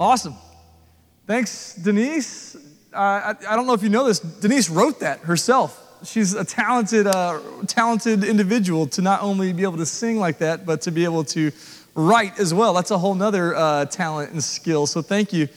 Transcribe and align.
Awesome. 0.00 0.34
Thanks, 1.26 1.74
Denise. 1.74 2.56
Uh, 2.90 2.96
I, 2.96 3.34
I, 3.50 3.54
don't 3.54 3.66
know 3.66 3.74
if 3.74 3.82
you 3.82 3.90
know 3.90 4.06
this. 4.06 4.18
Denise 4.18 4.70
wrote 4.70 5.00
that 5.00 5.20
herself. 5.20 5.78
She's 6.04 6.32
a 6.32 6.42
talented, 6.42 7.06
uh, 7.06 7.38
talented 7.66 8.24
individual 8.24 8.86
to 8.86 9.02
not 9.02 9.20
only 9.20 9.52
be 9.52 9.62
able 9.62 9.76
to 9.76 9.84
sing 9.84 10.18
like 10.18 10.38
that, 10.38 10.64
but 10.64 10.80
to 10.82 10.90
be 10.90 11.04
able 11.04 11.24
to 11.24 11.52
write 11.94 12.40
as 12.40 12.54
well. 12.54 12.72
That's 12.72 12.90
a 12.90 12.96
whole 12.96 13.14
nother 13.14 13.54
uh, 13.54 13.84
talent 13.84 14.32
and 14.32 14.42
skill. 14.42 14.86
So 14.86 15.02
thank 15.02 15.34
you. 15.34 15.48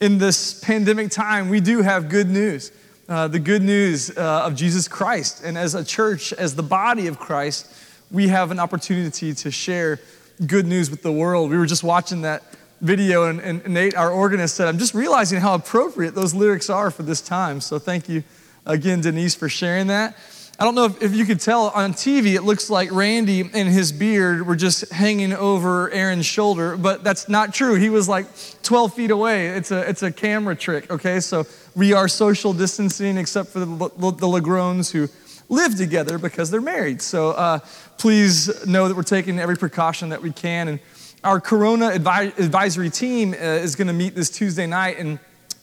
In 0.00 0.16
this 0.16 0.58
pandemic 0.60 1.10
time, 1.10 1.50
we 1.50 1.60
do 1.60 1.82
have 1.82 2.08
good 2.08 2.30
news. 2.30 2.72
Uh, 3.06 3.28
the 3.28 3.38
good 3.38 3.60
news 3.60 4.16
uh, 4.16 4.44
of 4.46 4.54
Jesus 4.54 4.88
Christ. 4.88 5.44
And 5.44 5.58
as 5.58 5.74
a 5.74 5.84
church, 5.84 6.32
as 6.32 6.54
the 6.54 6.62
body 6.62 7.06
of 7.06 7.18
Christ, 7.18 7.70
we 8.10 8.28
have 8.28 8.50
an 8.50 8.60
opportunity 8.60 9.34
to 9.34 9.50
share 9.50 10.00
good 10.46 10.66
news 10.66 10.90
with 10.90 11.02
the 11.02 11.12
world. 11.12 11.50
We 11.50 11.58
were 11.58 11.66
just 11.66 11.84
watching 11.84 12.22
that 12.22 12.44
video, 12.80 13.24
and, 13.24 13.40
and 13.40 13.66
Nate, 13.68 13.96
our 13.96 14.10
organist, 14.10 14.56
said, 14.56 14.68
I'm 14.68 14.78
just 14.78 14.94
realizing 14.94 15.40
how 15.40 15.54
appropriate 15.54 16.14
those 16.14 16.34
lyrics 16.34 16.70
are 16.70 16.90
for 16.90 17.02
this 17.02 17.20
time. 17.20 17.60
So 17.60 17.78
thank 17.78 18.08
you 18.08 18.24
again, 18.66 19.00
Denise, 19.00 19.34
for 19.34 19.48
sharing 19.48 19.88
that. 19.88 20.16
I 20.58 20.64
don't 20.64 20.74
know 20.74 20.84
if, 20.84 21.02
if 21.02 21.14
you 21.14 21.24
could 21.24 21.40
tell 21.40 21.68
on 21.68 21.94
TV, 21.94 22.34
it 22.34 22.42
looks 22.42 22.68
like 22.68 22.92
Randy 22.92 23.40
and 23.40 23.66
his 23.66 23.92
beard 23.92 24.46
were 24.46 24.56
just 24.56 24.92
hanging 24.92 25.32
over 25.32 25.90
Aaron's 25.90 26.26
shoulder, 26.26 26.76
but 26.76 27.02
that's 27.02 27.30
not 27.30 27.54
true. 27.54 27.76
He 27.76 27.88
was 27.88 28.10
like 28.10 28.26
12 28.62 28.92
feet 28.92 29.10
away. 29.10 29.46
It's 29.48 29.70
a, 29.70 29.88
it's 29.88 30.02
a 30.02 30.12
camera 30.12 30.54
trick, 30.54 30.90
okay? 30.90 31.20
So 31.20 31.46
we 31.74 31.94
are 31.94 32.08
social 32.08 32.52
distancing 32.52 33.16
except 33.16 33.48
for 33.48 33.60
the, 33.60 33.66
the, 33.96 34.90
who 34.92 35.08
live 35.48 35.76
together 35.76 36.18
because 36.18 36.50
they're 36.50 36.60
married. 36.60 37.00
So 37.00 37.30
uh, 37.30 37.60
please 37.96 38.66
know 38.66 38.86
that 38.86 38.94
we're 38.94 39.02
taking 39.02 39.38
every 39.38 39.56
precaution 39.56 40.10
that 40.10 40.20
we 40.20 40.30
can. 40.30 40.68
And 40.68 40.80
our 41.22 41.40
Corona 41.40 41.88
advisory 41.88 42.88
team 42.88 43.34
uh, 43.34 43.36
is 43.36 43.76
going 43.76 43.88
to 43.88 43.94
meet 43.94 44.14
this 44.14 44.30
Tuesday 44.30 44.66
night, 44.66 44.98
and 44.98 45.18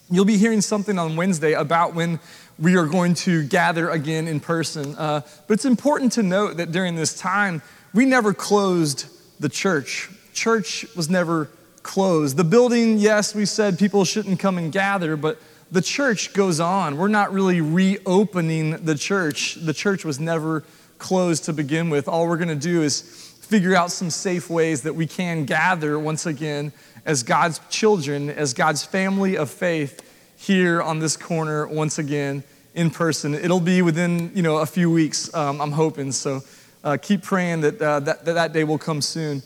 you'll 0.10 0.26
be 0.26 0.38
hearing 0.38 0.62
something 0.62 1.00
on 1.00 1.16
Wednesday 1.16 1.54
about 1.54 1.96
when 1.96 2.20
we 2.60 2.76
are 2.76 2.86
going 2.86 3.14
to 3.14 3.44
gather 3.48 3.90
again 3.90 4.28
in 4.28 4.40
person. 4.40 4.96
Uh, 4.96 5.22
but 5.48 5.56
it's 5.56 5.66
important 5.66 6.12
to 6.14 6.24
note 6.24 6.58
that 6.58 6.72
during 6.72 6.96
this 6.96 7.18
time, 7.18 7.62
we 7.94 8.06
never 8.06 8.34
closed 8.34 9.08
the 9.40 9.50
church. 9.50 10.10
Church 10.34 10.86
was 10.96 11.10
never 11.10 11.50
closed. 11.82 12.38
The 12.38 12.44
building, 12.44 12.98
yes, 13.00 13.34
we 13.34 13.46
said 13.46 13.80
people 13.80 14.06
shouldn't 14.06 14.40
come 14.40 14.58
and 14.60 14.72
gather, 14.72 15.16
but 15.18 15.40
the 15.72 15.82
church 15.82 16.34
goes 16.34 16.60
on. 16.60 16.98
We're 16.98 17.08
not 17.08 17.34
really 17.34 17.62
reopening 17.62 18.86
the 18.86 18.96
church. 18.96 19.56
The 19.56 19.74
church 19.74 20.06
was 20.06 20.20
never 20.20 20.64
closed 21.00 21.46
to 21.46 21.54
begin 21.54 21.90
with. 21.90 22.08
All 22.08 22.28
we're 22.28 22.38
going 22.38 22.48
to 22.50 22.56
do 22.56 22.84
is 22.84 23.27
figure 23.48 23.74
out 23.74 23.92
some 23.92 24.10
safe 24.10 24.50
ways 24.50 24.82
that 24.82 24.94
we 24.94 25.08
can 25.08 25.46
gather 25.46 25.98
once 25.98 26.26
again 26.26 26.74
as 27.06 27.24
God's 27.24 27.62
children, 27.70 28.30
as 28.30 28.54
God's 28.54 28.84
family 28.84 29.38
of 29.38 29.50
faith 29.50 30.02
here 30.36 30.82
on 30.82 31.00
this 31.00 31.16
corner 31.16 31.66
once 31.66 31.98
again 31.98 32.44
in 32.76 32.90
person. 32.90 33.34
It'll 33.34 33.62
be 33.62 33.82
within 33.82 34.32
you 34.36 34.42
know 34.42 34.58
a 34.58 34.66
few 34.66 34.92
weeks, 34.92 35.34
um, 35.34 35.62
I'm 35.62 35.72
hoping. 35.72 36.12
So 36.12 36.42
uh, 36.84 36.98
keep 37.02 37.24
praying 37.24 37.62
that, 37.62 37.82
uh, 37.82 38.02
that, 38.02 38.26
that 38.26 38.52
day 38.52 38.66
will 38.66 38.78
come 38.78 39.02
soon. 39.02 39.42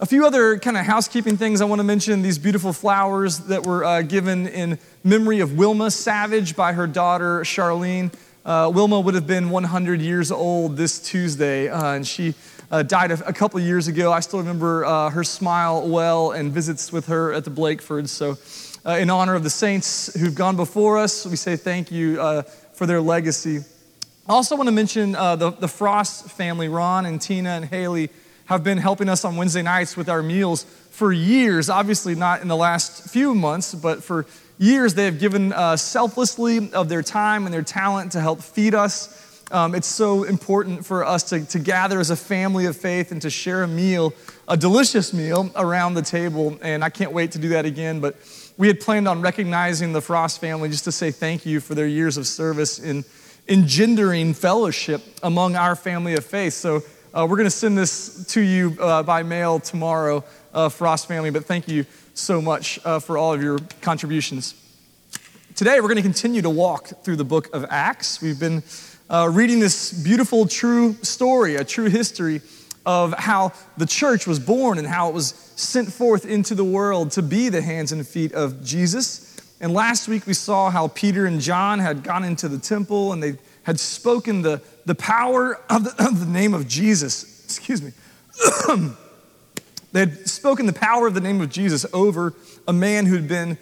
A 0.00 0.06
few 0.06 0.26
other 0.26 0.58
kind 0.58 0.76
of 0.78 0.84
housekeeping 0.86 1.36
things 1.36 1.60
I 1.60 1.66
want 1.66 1.78
to 1.78 1.84
mention 1.84 2.22
these 2.22 2.38
beautiful 2.38 2.72
flowers 2.72 3.38
that 3.40 3.66
were 3.66 3.84
uh, 3.84 4.02
given 4.02 4.48
in 4.48 4.78
memory 5.04 5.40
of 5.40 5.56
Wilma 5.58 5.90
Savage 5.90 6.56
by 6.56 6.72
her 6.72 6.86
daughter 6.86 7.42
Charlene. 7.42 8.12
Uh, 8.44 8.72
Wilma 8.74 8.98
would 8.98 9.14
have 9.14 9.28
been 9.28 9.50
100 9.50 10.00
years 10.00 10.32
old 10.32 10.76
this 10.76 10.98
Tuesday, 10.98 11.68
uh, 11.68 11.92
and 11.92 12.04
she 12.04 12.34
uh, 12.72 12.82
died 12.82 13.10
a, 13.10 13.28
a, 13.28 13.32
couple 13.32 13.60
years 13.60 13.86
ago. 13.86 14.10
I 14.10 14.20
still 14.20 14.38
remember 14.38 14.84
uh, 14.86 15.10
her 15.10 15.22
smile 15.22 15.86
well 15.86 16.32
and 16.32 16.50
visits 16.50 16.90
with 16.90 17.06
her 17.06 17.32
at 17.32 17.44
the 17.44 17.50
Blakefords. 17.50 18.08
So, 18.08 18.38
uh, 18.84 18.96
in 18.96 19.10
honor 19.10 19.34
of 19.34 19.44
the 19.44 19.50
saints 19.50 20.12
who've 20.18 20.34
gone 20.34 20.56
before 20.56 20.98
us, 20.98 21.26
we 21.26 21.36
say 21.36 21.54
thank 21.54 21.92
you 21.92 22.20
uh, 22.20 22.42
for 22.42 22.86
their 22.86 23.00
legacy. 23.00 23.58
I 24.26 24.32
also 24.32 24.56
want 24.56 24.68
to 24.68 24.72
mention 24.72 25.14
uh, 25.14 25.36
the, 25.36 25.50
the 25.50 25.68
Frost 25.68 26.30
family, 26.30 26.68
Ron 26.68 27.04
and 27.06 27.20
Tina 27.20 27.50
and 27.50 27.64
Haley, 27.66 28.08
have 28.46 28.64
been 28.64 28.78
helping 28.78 29.08
us 29.08 29.24
on 29.24 29.36
Wednesday 29.36 29.62
nights 29.62 29.96
with 29.96 30.08
our 30.08 30.22
meals 30.22 30.64
for 30.90 31.12
years. 31.12 31.68
Obviously, 31.68 32.14
not 32.14 32.40
in 32.40 32.48
the 32.48 32.56
last 32.56 33.10
few 33.10 33.34
months, 33.34 33.74
but 33.74 34.02
for 34.02 34.26
years 34.58 34.94
they 34.94 35.04
have 35.04 35.20
given 35.20 35.52
uh, 35.52 35.76
selflessly 35.76 36.72
of 36.72 36.88
their 36.88 37.02
time 37.02 37.44
and 37.44 37.52
their 37.52 37.62
talent 37.62 38.12
to 38.12 38.20
help 38.20 38.40
feed 38.40 38.74
us 38.74 39.31
um, 39.52 39.74
it's 39.74 39.86
so 39.86 40.24
important 40.24 40.84
for 40.84 41.04
us 41.04 41.22
to, 41.24 41.44
to 41.44 41.58
gather 41.58 42.00
as 42.00 42.08
a 42.08 42.16
family 42.16 42.64
of 42.64 42.74
faith 42.74 43.12
and 43.12 43.20
to 43.20 43.28
share 43.28 43.62
a 43.62 43.68
meal, 43.68 44.14
a 44.48 44.56
delicious 44.56 45.12
meal 45.12 45.50
around 45.54 45.92
the 45.92 46.02
table. 46.02 46.58
And 46.62 46.82
I 46.82 46.88
can't 46.88 47.12
wait 47.12 47.32
to 47.32 47.38
do 47.38 47.50
that 47.50 47.66
again. 47.66 48.00
But 48.00 48.16
we 48.56 48.66
had 48.66 48.80
planned 48.80 49.06
on 49.06 49.20
recognizing 49.20 49.92
the 49.92 50.00
Frost 50.00 50.40
family 50.40 50.70
just 50.70 50.84
to 50.84 50.92
say 50.92 51.10
thank 51.10 51.44
you 51.44 51.60
for 51.60 51.74
their 51.74 51.86
years 51.86 52.16
of 52.16 52.26
service 52.26 52.78
in 52.78 53.04
engendering 53.46 54.32
fellowship 54.32 55.02
among 55.22 55.54
our 55.54 55.76
family 55.76 56.14
of 56.14 56.24
faith. 56.24 56.54
So 56.54 56.82
uh, 57.12 57.26
we're 57.28 57.36
going 57.36 57.44
to 57.44 57.50
send 57.50 57.76
this 57.76 58.24
to 58.28 58.40
you 58.40 58.74
uh, 58.80 59.02
by 59.02 59.22
mail 59.22 59.60
tomorrow, 59.60 60.24
uh, 60.54 60.70
Frost 60.70 61.08
family. 61.08 61.28
But 61.28 61.44
thank 61.44 61.68
you 61.68 61.84
so 62.14 62.40
much 62.40 62.78
uh, 62.86 63.00
for 63.00 63.18
all 63.18 63.34
of 63.34 63.42
your 63.42 63.58
contributions. 63.82 64.54
Today, 65.54 65.80
we're 65.80 65.88
going 65.88 65.96
to 65.96 66.02
continue 66.02 66.40
to 66.40 66.48
walk 66.48 66.86
through 67.04 67.16
the 67.16 67.24
book 67.24 67.54
of 67.54 67.66
Acts. 67.68 68.22
We've 68.22 68.40
been 68.40 68.62
uh, 69.12 69.28
reading 69.28 69.60
this 69.60 69.92
beautiful, 69.92 70.46
true 70.46 70.94
story, 71.02 71.56
a 71.56 71.64
true 71.64 71.84
history 71.84 72.40
of 72.86 73.12
how 73.12 73.52
the 73.76 73.84
church 73.84 74.26
was 74.26 74.38
born 74.38 74.78
and 74.78 74.88
how 74.88 75.08
it 75.08 75.14
was 75.14 75.34
sent 75.54 75.92
forth 75.92 76.24
into 76.24 76.54
the 76.54 76.64
world 76.64 77.10
to 77.10 77.22
be 77.22 77.50
the 77.50 77.60
hands 77.60 77.92
and 77.92 78.08
feet 78.08 78.32
of 78.32 78.64
Jesus. 78.64 79.36
And 79.60 79.74
last 79.74 80.08
week 80.08 80.26
we 80.26 80.32
saw 80.32 80.70
how 80.70 80.88
Peter 80.88 81.26
and 81.26 81.40
John 81.40 81.78
had 81.78 82.02
gone 82.02 82.24
into 82.24 82.48
the 82.48 82.58
temple 82.58 83.12
and 83.12 83.22
they 83.22 83.36
had 83.64 83.78
spoken 83.78 84.40
the, 84.40 84.62
the 84.86 84.94
power 84.94 85.60
of 85.68 85.84
the, 85.84 85.90
of 86.04 86.18
the 86.18 86.26
name 86.26 86.54
of 86.54 86.66
Jesus. 86.66 87.44
Excuse 87.44 87.82
me. 87.82 87.92
they 89.92 90.00
had 90.00 90.26
spoken 90.26 90.64
the 90.64 90.72
power 90.72 91.06
of 91.06 91.12
the 91.12 91.20
name 91.20 91.42
of 91.42 91.50
Jesus 91.50 91.84
over 91.92 92.32
a 92.66 92.72
man 92.72 93.04
who'd 93.04 93.28
been 93.28 93.58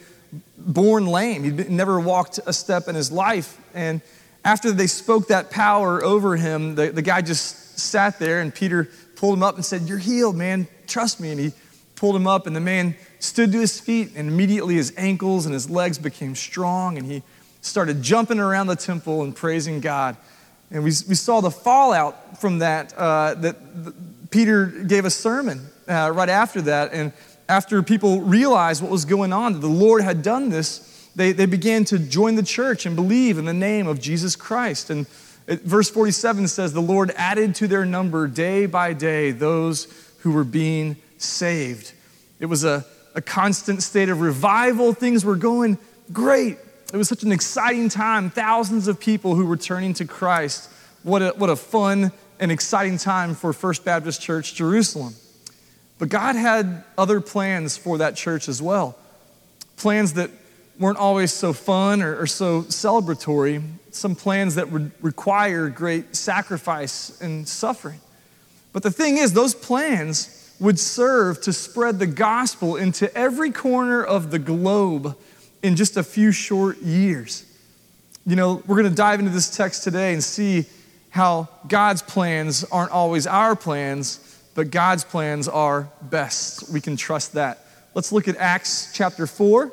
born 0.57 1.07
lame. 1.07 1.43
He'd 1.43 1.57
been, 1.57 1.77
never 1.77 1.99
walked 1.99 2.39
a 2.47 2.53
step 2.53 2.87
in 2.87 2.95
his 2.95 3.11
life. 3.11 3.59
And 3.75 4.01
after 4.45 4.73
they 4.73 4.87
spoke 4.87 5.29
that 5.29 5.51
power 5.51 6.03
over 6.03 6.37
him, 6.37 6.75
the, 6.75 6.91
the 6.91 7.03
guy 7.03 7.23
just 7.23 7.79
sat 7.79 8.19
there 8.19 8.41
and 8.41 8.55
Peter 8.55 8.89
pulled 9.17 9.37
him 9.37 9.43
up 9.43 9.57
and 9.57 9.65
said, 9.65 9.83
You're 9.83 9.99
healed, 9.99 10.37
man. 10.37 10.67
Trust 10.87 11.21
me. 11.21 11.31
And 11.31 11.41
he 11.41 11.53
pulled 11.95 12.17
him 12.17 12.27
up, 12.27 12.47
and 12.47 12.57
the 12.57 12.61
man 12.61 12.97
stood 13.19 13.53
to 13.53 13.61
his 13.61 13.79
feet, 13.79 14.13
and 14.17 14.27
immediately 14.27 14.75
his 14.75 14.95
ankles 14.97 15.45
and 15.45 15.53
his 15.53 15.69
legs 15.69 15.99
became 15.99 16.35
strong, 16.35 16.97
and 16.97 17.07
he 17.07 17.23
started 17.61 18.01
jumping 18.03 18.41
around 18.41 18.69
the 18.69 18.77
temple 18.77 19.23
and 19.23 19.37
praising 19.37 19.81
God. 19.81 20.17
And 20.71 20.83
we, 20.83 20.93
we 21.07 21.15
saw 21.15 21.43
the 21.43 21.51
fallout 21.51 22.41
from 22.41 22.61
that, 22.61 22.95
uh, 22.95 23.35
that 23.35 23.85
the, 23.85 23.95
Peter 24.31 24.67
gave 24.67 25.05
a 25.05 25.11
sermon 25.11 25.67
uh, 25.87 26.11
right 26.15 26.31
after 26.31 26.63
that. 26.63 26.95
And 26.95 27.13
after 27.51 27.83
people 27.83 28.23
realized 28.23 28.81
what 28.83 28.91
was 28.91 29.05
going 29.05 29.33
on, 29.33 29.53
that 29.53 29.59
the 29.59 29.67
Lord 29.69 30.03
had 30.03 30.23
done 30.23 30.49
this, 30.49 30.90
they, 31.17 31.33
they 31.33 31.47
began 31.47 31.85
to 31.87 31.99
join 31.99 32.37
the 32.37 32.43
church 32.43 32.87
and 32.87 32.95
believe 32.95 33.39
in 33.39 33.45
the 33.45 33.53
name 33.55 33.87
of 33.87 34.01
Jesus 34.01 34.37
Christ. 34.37 34.91
And 34.91 35.07
it, 35.47 35.63
verse 35.63 35.91
47 35.91 36.49
says, 36.49 36.73
The 36.73 36.81
Lord 36.81 37.13
added 37.17 37.55
to 37.57 37.67
their 37.67 37.85
number 37.85 38.29
day 38.29 38.67
by 38.67 38.93
day 38.93 39.33
those 39.33 39.89
who 40.19 40.33
were 40.33 40.45
being 40.45 40.97
saved. 41.19 41.93
It 42.39 42.47
was 42.47 42.65
a, 42.65 42.85
a 43.15 43.21
constant 43.21 43.83
state 43.83 44.09
of 44.09 44.21
revival. 44.21 44.93
Things 44.93 45.25
were 45.25 45.37
going 45.37 45.79
great. 46.13 46.59
It 46.93 46.97
was 46.97 47.09
such 47.09 47.23
an 47.23 47.33
exciting 47.33 47.89
time. 47.89 48.31
Thousands 48.31 48.89
of 48.89 49.01
people 49.01 49.35
who 49.35 49.47
were 49.47 49.57
turning 49.57 49.95
to 49.95 50.05
Christ. 50.05 50.71
What 51.03 51.23
a, 51.23 51.31
what 51.31 51.51
a 51.51 51.57
fun 51.57 52.13
and 52.39 52.51
exciting 52.51 52.99
time 52.99 53.35
for 53.35 53.53
First 53.53 53.85
Baptist 53.85 54.23
Church 54.23 54.55
Jerusalem. 54.55 55.15
But 55.99 56.09
God 56.09 56.37
had 56.37 56.85
other 56.97 57.21
plans 57.21 57.77
for 57.77 57.99
that 57.99 58.17
church 58.17 58.49
as 58.49 58.63
well. 58.63 58.97
Plans 59.77 60.15
that 60.15 60.31
weren't 60.81 60.99
always 60.99 61.31
so 61.33 61.53
fun 61.53 62.01
or, 62.03 62.23
or 62.23 62.27
so 62.27 62.63
celebratory, 62.63 63.63
some 63.91 64.17
plans 64.17 64.55
that 64.55 64.73
would 64.73 64.91
require 65.03 65.69
great 65.69 66.17
sacrifice 66.17 67.21
and 67.21 67.47
suffering. 67.47 68.01
But 68.73 68.83
the 68.83 68.91
thing 68.91 69.19
is, 69.19 69.35
those 69.35 69.55
plans 69.55 70.55
would 70.59 70.79
serve 70.79 71.41
to 71.43 71.53
spread 71.53 71.99
the 71.99 72.07
gospel 72.07 72.77
into 72.77 73.15
every 73.17 73.51
corner 73.51 74.03
of 74.03 74.31
the 74.31 74.39
globe 74.39 75.17
in 75.63 75.77
just 75.77 75.99
a 75.99 76.03
few 76.03 76.33
short 76.33 76.79
years. 76.79 77.45
You 78.27 78.37
know, 78.37 78.63
we're 78.67 78.77
going 78.77 78.89
to 78.89 78.97
dive 78.97 79.21
into 79.21 79.33
this 79.33 79.55
text 79.55 79.85
today 79.85 80.15
and 80.15 80.25
see 80.25 80.65
how 81.11 81.49
God's 81.69 82.01
plans 82.03 82.65
aren't 82.65 82.93
always 82.93 83.27
our 83.27 83.55
plans, 83.55 84.19
but 84.55 84.71
God's 84.71 85.05
plans 85.05 85.47
are 85.47 85.91
best. 86.01 86.71
We 86.73 86.81
can 86.81 86.97
trust 86.97 87.35
that. 87.35 87.67
Let's 87.95 88.13
look 88.13 88.29
at 88.29 88.37
Acts 88.37 88.93
chapter 88.95 89.27
4 89.27 89.73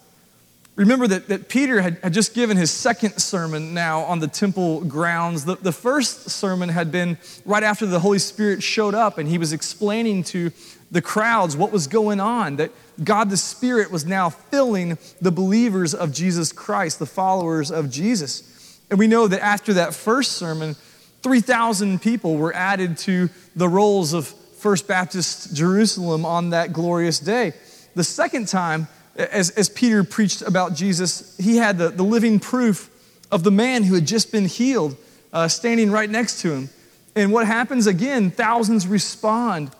Remember 0.75 1.05
that, 1.07 1.27
that 1.27 1.49
Peter 1.49 1.81
had, 1.81 1.97
had 2.01 2.13
just 2.13 2.33
given 2.33 2.55
his 2.55 2.71
second 2.71 3.19
sermon 3.19 3.73
now 3.73 4.01
on 4.01 4.19
the 4.19 4.27
temple 4.27 4.81
grounds. 4.81 5.43
The, 5.43 5.55
the 5.55 5.73
first 5.73 6.29
sermon 6.29 6.69
had 6.69 6.91
been 6.91 7.17
right 7.45 7.63
after 7.63 7.85
the 7.85 7.99
Holy 7.99 8.19
Spirit 8.19 8.63
showed 8.63 8.95
up, 8.95 9.17
and 9.17 9.27
he 9.27 9.37
was 9.37 9.51
explaining 9.51 10.23
to 10.25 10.51
the 10.89 11.01
crowds 11.01 11.57
what 11.57 11.71
was 11.71 11.87
going 11.87 12.19
on, 12.19 12.55
that 12.57 12.71
God 13.03 13.29
the 13.29 13.37
Spirit 13.37 13.91
was 13.91 14.05
now 14.05 14.29
filling 14.29 14.97
the 15.21 15.31
believers 15.31 15.93
of 15.93 16.13
Jesus 16.13 16.53
Christ, 16.53 16.99
the 16.99 17.05
followers 17.05 17.69
of 17.69 17.89
Jesus. 17.89 18.79
And 18.89 18.97
we 18.97 19.07
know 19.07 19.27
that 19.27 19.41
after 19.41 19.73
that 19.73 19.93
first 19.93 20.33
sermon, 20.33 20.75
3,000 21.21 22.01
people 22.01 22.37
were 22.37 22.53
added 22.55 22.97
to 22.99 23.29
the 23.55 23.69
rolls 23.69 24.13
of 24.13 24.27
First 24.27 24.87
Baptist 24.87 25.55
Jerusalem 25.55 26.25
on 26.25 26.51
that 26.51 26.73
glorious 26.73 27.19
day. 27.19 27.53
The 27.95 28.03
second 28.03 28.47
time, 28.47 28.87
as, 29.15 29.49
as 29.51 29.69
Peter 29.69 30.03
preached 30.03 30.41
about 30.41 30.75
Jesus, 30.75 31.37
he 31.37 31.57
had 31.57 31.77
the, 31.77 31.89
the 31.89 32.03
living 32.03 32.39
proof 32.39 32.89
of 33.31 33.43
the 33.43 33.51
man 33.51 33.83
who 33.83 33.95
had 33.95 34.05
just 34.05 34.31
been 34.31 34.45
healed 34.45 34.95
uh, 35.33 35.47
standing 35.47 35.91
right 35.91 36.09
next 36.09 36.41
to 36.41 36.51
him. 36.53 36.69
And 37.15 37.31
what 37.31 37.45
happens 37.45 37.87
again? 37.87 38.31
Thousands 38.31 38.87
respond 38.87 39.71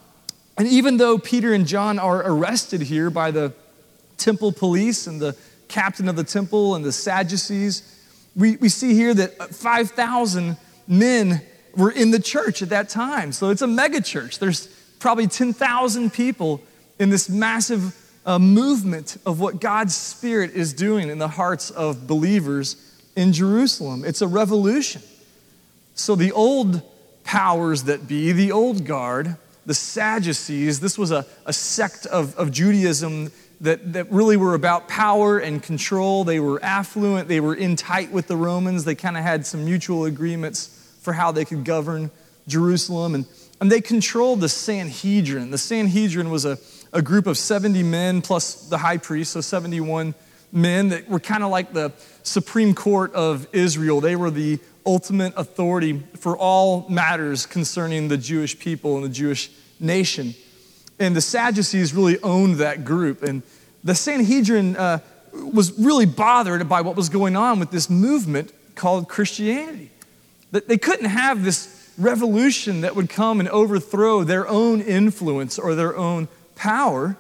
and 0.58 0.68
even 0.68 0.98
though 0.98 1.18
Peter 1.18 1.54
and 1.54 1.66
John 1.66 1.98
are 1.98 2.22
arrested 2.24 2.82
here 2.82 3.10
by 3.10 3.32
the 3.32 3.54
temple 4.18 4.52
police 4.52 5.08
and 5.08 5.20
the 5.20 5.36
captain 5.68 6.08
of 6.08 6.16
the 6.16 6.24
temple 6.24 6.76
and 6.76 6.84
the 6.84 6.92
Sadducees, 6.92 7.82
we, 8.36 8.58
we 8.58 8.70
see 8.70 8.94
here 8.94 9.14
that 9.14 9.56
5,000 9.56 10.58
men 10.88 11.42
were 11.76 11.90
in 11.90 12.12
the 12.12 12.20
church 12.20 12.62
at 12.62 12.70
that 12.70 12.90
time. 12.90 13.32
So 13.32 13.50
it's 13.50 13.62
a 13.62 13.68
mega 13.68 14.02
church. 14.02 14.40
There's 14.40 14.68
probably 15.00 15.28
10,000 15.28 16.14
people 16.14 16.62
in 17.00 17.10
this 17.10 17.30
massive 17.30 17.96
uh, 18.26 18.40
movement 18.40 19.18
of 19.26 19.40
what 19.40 19.60
God's 19.60 19.96
Spirit 19.96 20.52
is 20.52 20.74
doing 20.74 21.10
in 21.10 21.18
the 21.18 21.28
hearts 21.28 21.72
of 21.72 22.08
believers 22.08 22.76
in 23.16 23.34
Jerusalem. 23.34 24.04
It's 24.06 24.22
a 24.22 24.28
revolution. 24.28 25.02
So 25.96 26.16
the 26.16 26.32
old 26.32 26.82
powers 27.24 27.84
that 27.84 28.08
be, 28.08 28.32
the 28.32 28.52
old 28.52 28.86
guard, 28.86 29.36
the 29.66 29.74
Sadducees, 29.74 30.80
this 30.80 30.98
was 30.98 31.12
a, 31.12 31.26
a 31.46 31.54
sect 31.54 32.06
of, 32.06 32.36
of 32.38 32.52
Judaism 32.52 33.32
that, 33.62 33.94
that 33.94 34.12
really 34.12 34.38
were 34.38 34.56
about 34.56 34.88
power 34.88 35.38
and 35.38 35.62
control. 35.62 36.24
They 36.24 36.40
were 36.40 36.64
affluent, 36.64 37.28
they 37.28 37.40
were 37.40 37.56
in 37.56 37.76
tight 37.76 38.12
with 38.12 38.28
the 38.28 38.36
Romans, 38.36 38.86
they 38.86 38.96
kind 38.96 39.18
of 39.18 39.24
had 39.24 39.46
some 39.46 39.66
mutual 39.66 40.06
agreements 40.06 40.96
for 41.02 41.14
how 41.14 41.32
they 41.32 41.46
could 41.46 41.64
govern 41.64 42.10
Jerusalem. 42.48 43.14
And, 43.16 43.26
and 43.60 43.72
they 43.72 43.82
controlled 43.82 44.42
the 44.42 44.50
Sanhedrin. 44.50 45.52
The 45.52 45.60
Sanhedrin 45.60 46.32
was 46.32 46.46
a, 46.46 46.58
a 46.94 47.02
group 47.02 47.28
of 47.28 47.38
70 47.38 47.84
men 47.84 48.22
plus 48.22 48.68
the 48.70 48.78
high 48.78 48.98
priest, 48.98 49.34
so 49.34 49.42
71 49.42 50.14
men 50.52 50.90
that 50.90 51.10
were 51.10 51.20
kind 51.20 51.44
of 51.44 51.50
like 51.50 51.74
the 51.74 51.94
Supreme 52.24 52.76
Court 52.76 53.14
of 53.14 53.48
Israel. 53.54 54.02
They 54.02 54.16
were 54.16 54.32
the 54.32 54.60
ultimate 54.86 55.34
authority 55.38 56.04
for 56.18 56.38
all 56.38 56.88
matters 56.90 57.46
concerning 57.46 58.08
the 58.08 58.18
Jewish 58.18 58.60
people 58.60 58.96
and 58.96 59.06
the 59.06 59.10
Jewish 59.10 59.50
nation. 59.80 60.34
And 61.00 61.16
the 61.16 61.22
Sadducees 61.22 61.94
really 61.94 62.22
owned 62.22 62.58
that 62.58 62.84
group. 62.84 63.24
And 63.24 63.44
the 63.84 63.96
Sanhedrin 63.96 64.76
uh, 64.76 65.00
was 65.34 65.78
really 65.80 66.06
bothered 66.06 66.68
by 66.68 66.82
what 66.82 66.96
was 66.96 67.10
going 67.10 67.36
on 67.36 67.60
with 67.60 67.72
this 67.72 67.90
movement 67.90 68.52
called 68.76 69.08
Christianity. 69.08 69.92
That 70.52 70.68
they 70.68 70.78
couldn't 70.78 71.06
have 71.06 71.44
this 71.44 71.90
revolution 71.98 72.82
that 72.82 72.96
would 72.96 73.10
come 73.10 73.40
and 73.40 73.50
overthrow 73.50 74.24
their 74.24 74.48
own 74.48 74.82
influence 74.82 75.58
or 75.58 75.76
their 75.76 75.96
own 75.96 76.28
power. 76.62 77.18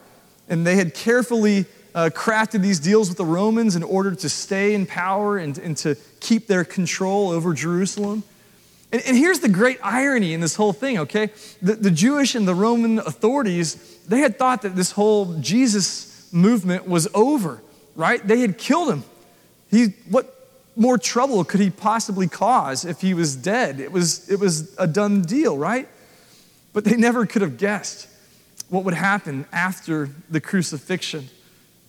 And 0.47 0.67
they 0.67 0.75
had 0.75 0.93
carefully 0.93 1.65
uh, 1.95 2.09
crafted 2.13 2.61
these 2.61 2.79
deals 2.79 3.09
with 3.09 3.17
the 3.17 3.25
Romans 3.25 3.75
in 3.75 3.83
order 3.83 4.13
to 4.13 4.29
stay 4.29 4.73
in 4.75 4.85
power 4.85 5.37
and, 5.37 5.57
and 5.57 5.75
to 5.77 5.95
keep 6.19 6.47
their 6.47 6.63
control 6.63 7.29
over 7.31 7.53
Jerusalem. 7.53 8.23
And, 8.91 9.01
and 9.05 9.17
here's 9.17 9.39
the 9.39 9.49
great 9.49 9.79
irony 9.83 10.33
in 10.33 10.41
this 10.41 10.55
whole 10.55 10.73
thing, 10.73 10.99
okay? 10.99 11.31
The, 11.61 11.73
the 11.73 11.91
Jewish 11.91 12.35
and 12.35 12.47
the 12.47 12.53
Roman 12.53 12.99
authorities, 12.99 13.97
they 14.07 14.19
had 14.19 14.37
thought 14.37 14.61
that 14.61 14.75
this 14.75 14.91
whole 14.91 15.33
Jesus 15.39 16.31
movement 16.31 16.87
was 16.87 17.07
over, 17.13 17.61
right? 17.95 18.25
They 18.25 18.41
had 18.41 18.57
killed 18.57 18.89
him. 18.89 19.03
He, 19.71 19.93
what 20.09 20.37
more 20.75 20.97
trouble 20.97 21.43
could 21.43 21.61
he 21.61 21.69
possibly 21.69 22.27
cause 22.27 22.85
if 22.85 23.01
he 23.01 23.13
was 23.13 23.35
dead? 23.35 23.79
It 23.79 23.91
was, 23.91 24.29
it 24.29 24.39
was 24.39 24.75
a 24.77 24.85
done 24.85 25.23
deal, 25.23 25.57
right? 25.57 25.87
But 26.73 26.85
they 26.85 26.95
never 26.95 27.25
could 27.25 27.41
have 27.41 27.57
guessed 27.57 28.07
what 28.71 28.85
would 28.85 28.93
happen 28.93 29.45
after 29.51 30.09
the 30.29 30.39
crucifixion. 30.39 31.29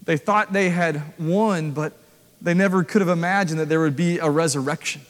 They 0.05 0.17
thought 0.17 0.53
they 0.53 0.71
had 0.71 1.01
won, 1.17 1.71
but 1.71 1.97
they 2.41 2.55
never 2.55 2.83
could 2.83 3.01
have 3.01 3.09
imagined 3.09 3.61
that 3.61 3.69
there 3.69 3.79
would 3.79 3.95
be 3.95 4.19
a 4.19 4.29
resurrection. 4.29 5.03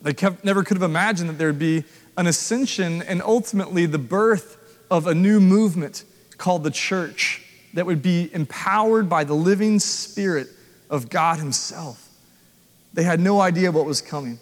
They 0.00 0.14
kept, 0.14 0.44
never 0.44 0.62
could 0.62 0.76
have 0.76 0.88
imagined 0.88 1.28
that 1.28 1.38
there 1.38 1.48
would 1.48 1.58
be 1.58 1.82
an 2.16 2.28
ascension 2.28 3.02
and 3.02 3.20
ultimately 3.20 3.86
the 3.86 3.98
birth 3.98 4.58
of 4.88 5.08
a 5.08 5.14
new 5.14 5.40
movement 5.40 6.04
called 6.38 6.62
the 6.62 6.70
church 6.70 7.42
that 7.74 7.84
would 7.84 8.00
be 8.00 8.30
empowered 8.32 9.08
by 9.08 9.24
the 9.24 9.34
living 9.34 9.80
spirit 9.80 10.46
of 10.88 11.10
God 11.10 11.40
Himself. 11.40 12.08
They 12.94 13.02
had 13.02 13.18
no 13.18 13.40
idea 13.40 13.72
what 13.72 13.86
was 13.86 14.00
coming. 14.00 14.38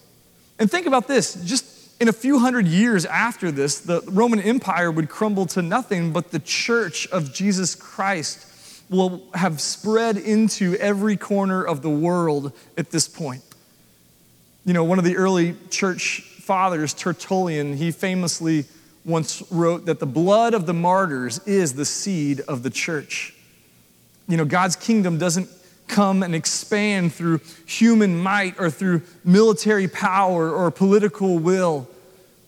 And 0.58 0.70
think 0.70 0.86
about 0.86 1.08
this 1.08 1.42
just 1.42 1.64
in 2.00 2.08
a 2.08 2.12
few 2.12 2.38
hundred 2.38 2.66
years 2.66 3.06
after 3.06 3.50
this, 3.50 3.80
the 3.80 4.02
Roman 4.06 4.40
Empire 4.40 4.90
would 4.90 5.08
crumble 5.08 5.46
to 5.46 5.62
nothing, 5.62 6.12
but 6.12 6.30
the 6.30 6.38
church 6.38 7.06
of 7.08 7.32
Jesus 7.32 7.74
Christ 7.74 8.50
will 8.90 9.22
have 9.34 9.60
spread 9.60 10.16
into 10.16 10.76
every 10.76 11.16
corner 11.16 11.64
of 11.64 11.82
the 11.82 11.90
world 11.90 12.52
at 12.76 12.90
this 12.90 13.08
point. 13.08 13.42
You 14.64 14.72
know, 14.72 14.84
one 14.84 14.98
of 14.98 15.04
the 15.04 15.16
early 15.16 15.56
church 15.70 16.20
fathers, 16.40 16.94
Tertullian, 16.94 17.76
he 17.76 17.90
famously 17.90 18.66
once 19.04 19.42
wrote 19.50 19.86
that 19.86 20.00
the 20.00 20.06
blood 20.06 20.54
of 20.54 20.66
the 20.66 20.74
martyrs 20.74 21.38
is 21.46 21.74
the 21.74 21.84
seed 21.84 22.40
of 22.40 22.62
the 22.62 22.70
church. 22.70 23.34
You 24.28 24.36
know, 24.36 24.44
God's 24.44 24.76
kingdom 24.76 25.18
doesn't 25.18 25.48
come 25.86 26.22
and 26.22 26.34
expand 26.34 27.12
through 27.12 27.40
human 27.66 28.18
might 28.18 28.58
or 28.58 28.70
through 28.70 29.02
military 29.24 29.88
power 29.88 30.50
or 30.50 30.70
political 30.70 31.38
will. 31.38 31.88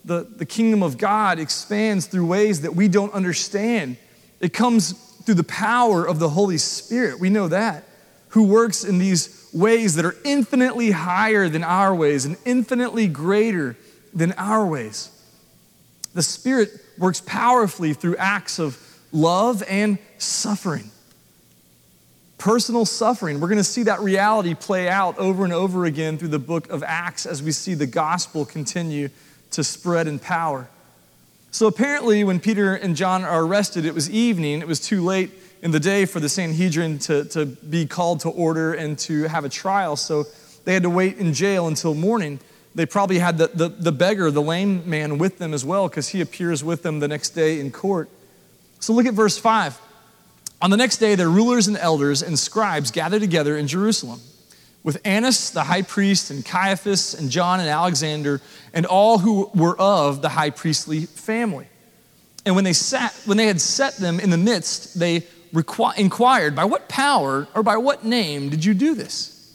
The, 0.05 0.27
the 0.37 0.47
kingdom 0.47 0.83
of 0.83 0.99
God 0.99 1.39
expands 1.39 2.07
through 2.07 2.27
ways 2.27 2.63
that 2.63 2.75
we 2.75 2.89
don't 2.89 3.13
understand. 3.13 3.97
It 4.41 4.53
comes 4.53 4.93
through 5.25 5.35
the 5.35 5.45
power 5.45 6.05
of 6.05 6.19
the 6.19 6.29
Holy 6.29 6.59
Spirit. 6.59 7.19
We 7.19 7.31
know 7.31 7.49
that, 7.49 7.85
who 8.29 8.45
works 8.45 8.85
in 8.85 8.99
these 8.99 9.49
ways 9.53 9.97
that 9.97 10.05
are 10.05 10.15
infinitely 10.25 10.93
higher 10.93 11.49
than 11.49 11.65
our 11.65 11.95
ways 11.95 12.25
and 12.25 12.37
infinitely 12.45 13.09
greater 13.09 13.77
than 14.15 14.33
our 14.33 14.65
ways. 14.65 15.11
The 16.15 16.23
Spirit 16.23 16.71
works 16.99 17.21
powerfully 17.21 17.93
through 17.93 18.17
acts 18.17 18.59
of 18.59 18.79
love 19.13 19.63
and 19.69 19.99
suffering. 20.19 20.91
Personal 22.39 22.85
suffering. 22.85 23.41
We're 23.41 23.49
going 23.49 23.59
to 23.59 23.65
see 23.65 23.85
that 23.85 24.01
reality 24.01 24.55
play 24.55 24.89
out 24.89 25.19
over 25.19 25.45
and 25.45 25.53
over 25.53 25.87
again 25.87 26.19
through 26.19 26.29
the 26.29 26.39
book 26.39 26.69
of 26.71 26.83
Acts 26.83 27.25
as 27.25 27.43
we 27.43 27.53
see 27.53 27.75
the 27.75 27.87
gospel 27.87 28.45
continue 28.45 29.09
to 29.53 29.65
spread 29.65 30.07
in 30.07 30.19
power. 30.19 30.69
So 31.51 31.67
apparently, 31.67 32.23
when 32.25 32.39
Peter 32.39 32.75
and 32.75 32.95
John 32.95 33.25
are 33.25 33.43
arrested, 33.43 33.87
it 33.87 33.95
was 33.95 34.11
evening. 34.11 34.61
It 34.61 34.69
was 34.69 34.81
too 34.81 35.03
late 35.03 35.31
in 35.63 35.71
the 35.71 35.81
day 35.81 36.05
for 36.05 36.21
the 36.21 36.29
Sanhedrin 36.29 36.99
to, 37.01 37.25
to 37.27 37.47
be 37.47 37.87
called 37.87 38.21
to 38.21 38.29
order 38.29 38.75
and 38.75 38.99
to 39.01 39.23
have 39.25 39.47
a 39.47 39.49
trial. 39.49 39.97
So 39.97 40.25
they 40.67 40.75
had 40.75 40.83
to 40.83 40.91
wait 40.91 41.17
in 41.17 41.33
jail 41.33 41.67
until 41.67 41.95
morning. 41.95 42.41
They 42.75 42.85
probably 42.85 43.19
had 43.19 43.39
the, 43.39 43.47
the, 43.47 43.69
the 43.71 43.93
beggar, 43.93 44.31
the 44.31 44.43
lame 44.43 44.89
man, 44.89 45.17
with 45.17 45.39
them 45.39 45.55
as 45.55 45.65
well, 45.65 45.89
because 45.89 46.11
he 46.11 46.21
appears 46.21 46.63
with 46.63 46.83
them 46.83 47.01
the 47.01 47.09
next 47.09 47.31
day 47.31 47.59
in 47.59 47.71
court. 47.71 48.11
So 48.81 48.93
look 48.93 49.07
at 49.07 49.15
verse 49.15 49.39
5. 49.39 49.81
On 50.67 50.71
the 50.71 50.77
next 50.77 50.97
day, 50.97 51.15
their 51.15 51.31
rulers 51.31 51.69
and 51.69 51.77
elders 51.77 52.25
and 52.25 52.37
scribes 52.37 52.91
gathered 52.91 53.21
together 53.21 53.57
in 53.57 53.69
Jerusalem 53.69 54.21
with 54.83 55.01
Annas 55.05 55.51
the 55.51 55.63
high 55.63 55.83
priest, 55.83 56.33
and 56.33 56.45
Caiaphas, 56.45 57.15
and 57.15 57.31
John 57.31 57.61
and 57.61 57.69
Alexander, 57.69 58.41
and 58.75 58.85
all 58.85 59.19
who 59.19 59.49
were 59.55 59.79
of 59.81 60.23
the 60.23 60.29
high 60.29 60.51
priestly 60.51 61.07
family. 61.07 61.69
And 62.45 62.57
when 62.57 62.65
they, 62.65 62.73
sat, 62.73 63.15
when 63.27 63.37
they 63.37 63.47
had 63.47 63.61
set 63.61 63.97
them 63.99 64.19
in 64.19 64.31
the 64.31 64.37
midst, 64.37 64.99
they 64.99 65.21
requ- 65.55 65.97
inquired, 65.99 66.57
By 66.57 66.65
what 66.65 66.89
power 66.89 67.47
or 67.55 67.63
by 67.63 67.77
what 67.77 68.05
name 68.05 68.49
did 68.49 68.65
you 68.65 68.75
do 68.75 68.97
this? 68.97 69.55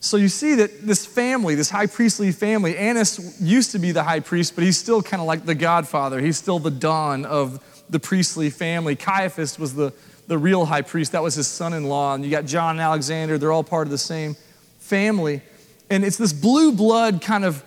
So 0.00 0.16
you 0.16 0.30
see 0.30 0.54
that 0.54 0.86
this 0.86 1.04
family, 1.04 1.54
this 1.54 1.68
high 1.68 1.86
priestly 1.86 2.32
family, 2.32 2.78
Annas 2.78 3.42
used 3.42 3.72
to 3.72 3.78
be 3.78 3.92
the 3.92 4.04
high 4.04 4.20
priest, 4.20 4.54
but 4.54 4.64
he's 4.64 4.78
still 4.78 5.02
kind 5.02 5.20
of 5.20 5.26
like 5.26 5.44
the 5.44 5.54
godfather. 5.54 6.18
He's 6.18 6.38
still 6.38 6.58
the 6.58 6.70
don 6.70 7.26
of 7.26 7.62
the 7.92 8.00
priestly 8.00 8.50
family. 8.50 8.96
Caiaphas 8.96 9.58
was 9.58 9.74
the, 9.74 9.92
the 10.26 10.38
real 10.38 10.64
high 10.64 10.82
priest. 10.82 11.12
That 11.12 11.22
was 11.22 11.34
his 11.34 11.46
son 11.46 11.74
in 11.74 11.84
law. 11.84 12.14
And 12.14 12.24
you 12.24 12.30
got 12.30 12.46
John 12.46 12.72
and 12.72 12.80
Alexander, 12.80 13.38
they're 13.38 13.52
all 13.52 13.62
part 13.62 13.86
of 13.86 13.90
the 13.90 13.98
same 13.98 14.34
family. 14.80 15.42
And 15.90 16.04
it's 16.04 16.16
this 16.16 16.32
blue 16.32 16.72
blood 16.72 17.20
kind 17.20 17.44
of 17.44 17.62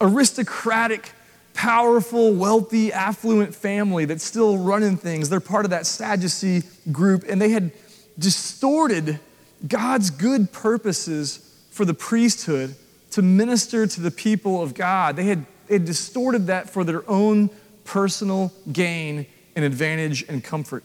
aristocratic, 0.00 1.12
powerful, 1.54 2.34
wealthy, 2.34 2.92
affluent 2.92 3.54
family 3.54 4.04
that's 4.04 4.24
still 4.24 4.58
running 4.58 4.96
things. 4.96 5.28
They're 5.28 5.40
part 5.40 5.64
of 5.64 5.70
that 5.70 5.86
Sadducee 5.86 6.62
group, 6.90 7.24
and 7.28 7.40
they 7.40 7.50
had 7.50 7.70
distorted 8.18 9.20
God's 9.66 10.10
good 10.10 10.52
purposes 10.52 11.38
for 11.70 11.84
the 11.84 11.94
priesthood 11.94 12.74
to 13.12 13.22
minister 13.22 13.86
to 13.86 14.00
the 14.00 14.10
people 14.10 14.60
of 14.60 14.74
God. 14.74 15.14
They 15.14 15.24
had, 15.24 15.46
they 15.68 15.76
had 15.76 15.84
distorted 15.84 16.48
that 16.48 16.68
for 16.68 16.82
their 16.82 17.08
own 17.08 17.50
personal 17.84 18.52
gain 18.72 19.26
and 19.58 19.64
advantage 19.64 20.24
and 20.28 20.42
comfort. 20.42 20.84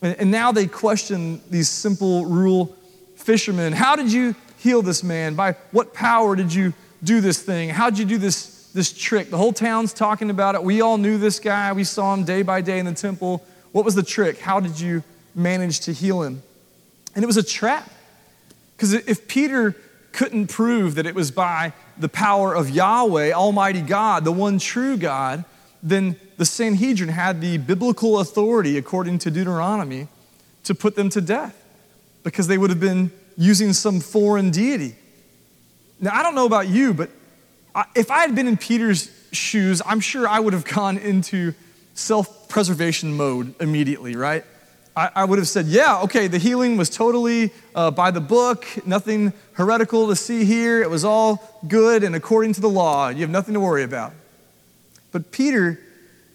And, 0.00 0.30
now 0.30 0.52
they 0.52 0.68
question 0.68 1.40
these 1.50 1.68
simple 1.68 2.24
rural 2.24 2.76
fishermen. 3.16 3.72
How 3.72 3.96
did 3.96 4.12
you 4.12 4.36
heal 4.58 4.82
this 4.82 5.02
man? 5.02 5.34
By 5.34 5.56
what 5.72 5.92
power 5.92 6.36
did 6.36 6.54
you 6.54 6.74
do 7.02 7.20
this 7.20 7.42
thing? 7.42 7.70
How 7.70 7.90
did 7.90 7.98
you 7.98 8.04
do 8.04 8.18
this, 8.18 8.70
this 8.72 8.92
trick? 8.92 9.30
The 9.30 9.36
whole 9.36 9.52
town's 9.52 9.92
talking 9.92 10.30
about 10.30 10.54
it. 10.54 10.62
We 10.62 10.80
all 10.80 10.96
knew 10.96 11.18
this 11.18 11.40
guy. 11.40 11.72
We 11.72 11.82
saw 11.82 12.14
him 12.14 12.22
day 12.22 12.42
by 12.42 12.60
day 12.60 12.78
in 12.78 12.86
the 12.86 12.94
temple. 12.94 13.44
What 13.72 13.84
was 13.84 13.96
the 13.96 14.04
trick? 14.04 14.38
How 14.38 14.60
did 14.60 14.78
you 14.78 15.02
manage 15.34 15.80
to 15.80 15.92
heal 15.92 16.22
him? 16.22 16.44
And 17.16 17.24
it 17.24 17.26
was 17.26 17.36
a 17.36 17.42
trap. 17.42 17.90
Because 18.76 18.92
if 18.92 19.26
Peter 19.26 19.74
couldn't 20.12 20.46
prove 20.46 20.94
that 20.94 21.06
it 21.06 21.16
was 21.16 21.32
by 21.32 21.72
the 21.98 22.08
power 22.08 22.54
of 22.54 22.70
Yahweh, 22.70 23.32
Almighty 23.32 23.80
God, 23.80 24.24
the 24.24 24.30
one 24.30 24.60
true 24.60 24.96
God, 24.96 25.44
then 25.82 26.16
the 26.36 26.44
Sanhedrin 26.44 27.08
had 27.08 27.40
the 27.40 27.58
biblical 27.58 28.20
authority, 28.20 28.76
according 28.76 29.18
to 29.20 29.30
Deuteronomy, 29.30 30.08
to 30.64 30.74
put 30.74 30.96
them 30.96 31.08
to 31.10 31.20
death 31.20 31.56
because 32.22 32.46
they 32.46 32.58
would 32.58 32.70
have 32.70 32.80
been 32.80 33.10
using 33.36 33.72
some 33.72 34.00
foreign 34.00 34.50
deity. 34.50 34.96
Now, 36.00 36.10
I 36.12 36.22
don't 36.22 36.34
know 36.34 36.46
about 36.46 36.68
you, 36.68 36.92
but 36.92 37.10
if 37.94 38.10
I 38.10 38.20
had 38.20 38.34
been 38.34 38.48
in 38.48 38.56
Peter's 38.56 39.10
shoes, 39.32 39.80
I'm 39.84 40.00
sure 40.00 40.28
I 40.28 40.40
would 40.40 40.52
have 40.52 40.64
gone 40.64 40.98
into 40.98 41.54
self 41.94 42.48
preservation 42.48 43.16
mode 43.16 43.54
immediately, 43.60 44.16
right? 44.16 44.44
I, 44.98 45.26
would 45.26 45.38
have 45.38 45.46
said, 45.46 45.66
yeah, 45.66 46.00
okay, 46.04 46.26
the 46.26 46.38
healing 46.38 46.78
was 46.78 46.88
totally 46.88 47.52
uh, 47.74 47.90
by 47.90 48.10
the 48.10 48.20
book, 48.20 48.66
nothing 48.86 49.34
heretical 49.52 50.08
to 50.08 50.16
see 50.16 50.46
here. 50.46 50.80
It 50.82 50.88
was 50.88 51.04
all 51.04 51.60
good 51.68 52.02
and 52.02 52.16
according 52.16 52.54
to 52.54 52.62
the 52.62 52.70
law. 52.70 53.08
You 53.08 53.20
have 53.20 53.28
nothing 53.28 53.52
to 53.52 53.60
worry 53.60 53.82
about. 53.82 54.14
But 55.12 55.32
Peter 55.32 55.78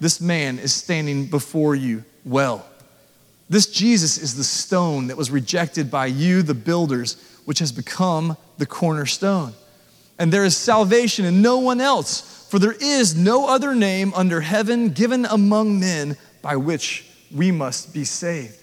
this 0.00 0.20
man 0.20 0.58
is 0.58 0.74
standing 0.74 1.26
before 1.26 1.74
you 1.74 2.04
well. 2.24 2.66
This 3.48 3.66
Jesus 3.66 4.18
is 4.18 4.36
the 4.36 4.44
stone 4.44 5.06
that 5.06 5.16
was 5.16 5.30
rejected 5.30 5.90
by 5.90 6.06
you, 6.06 6.42
the 6.42 6.54
builders, 6.54 7.16
which 7.44 7.60
has 7.60 7.72
become 7.72 8.36
the 8.58 8.66
cornerstone. 8.66 9.54
And 10.18 10.32
there 10.32 10.44
is 10.44 10.56
salvation 10.56 11.24
in 11.24 11.42
no 11.42 11.58
one 11.58 11.80
else, 11.80 12.46
for 12.50 12.58
there 12.58 12.76
is 12.80 13.14
no 13.14 13.48
other 13.48 13.74
name 13.74 14.12
under 14.14 14.40
heaven 14.40 14.90
given 14.90 15.26
among 15.26 15.78
men 15.78 16.16
by 16.42 16.56
which 16.56 17.06
we 17.34 17.50
must 17.50 17.92
be 17.92 18.04
saved. 18.04 18.58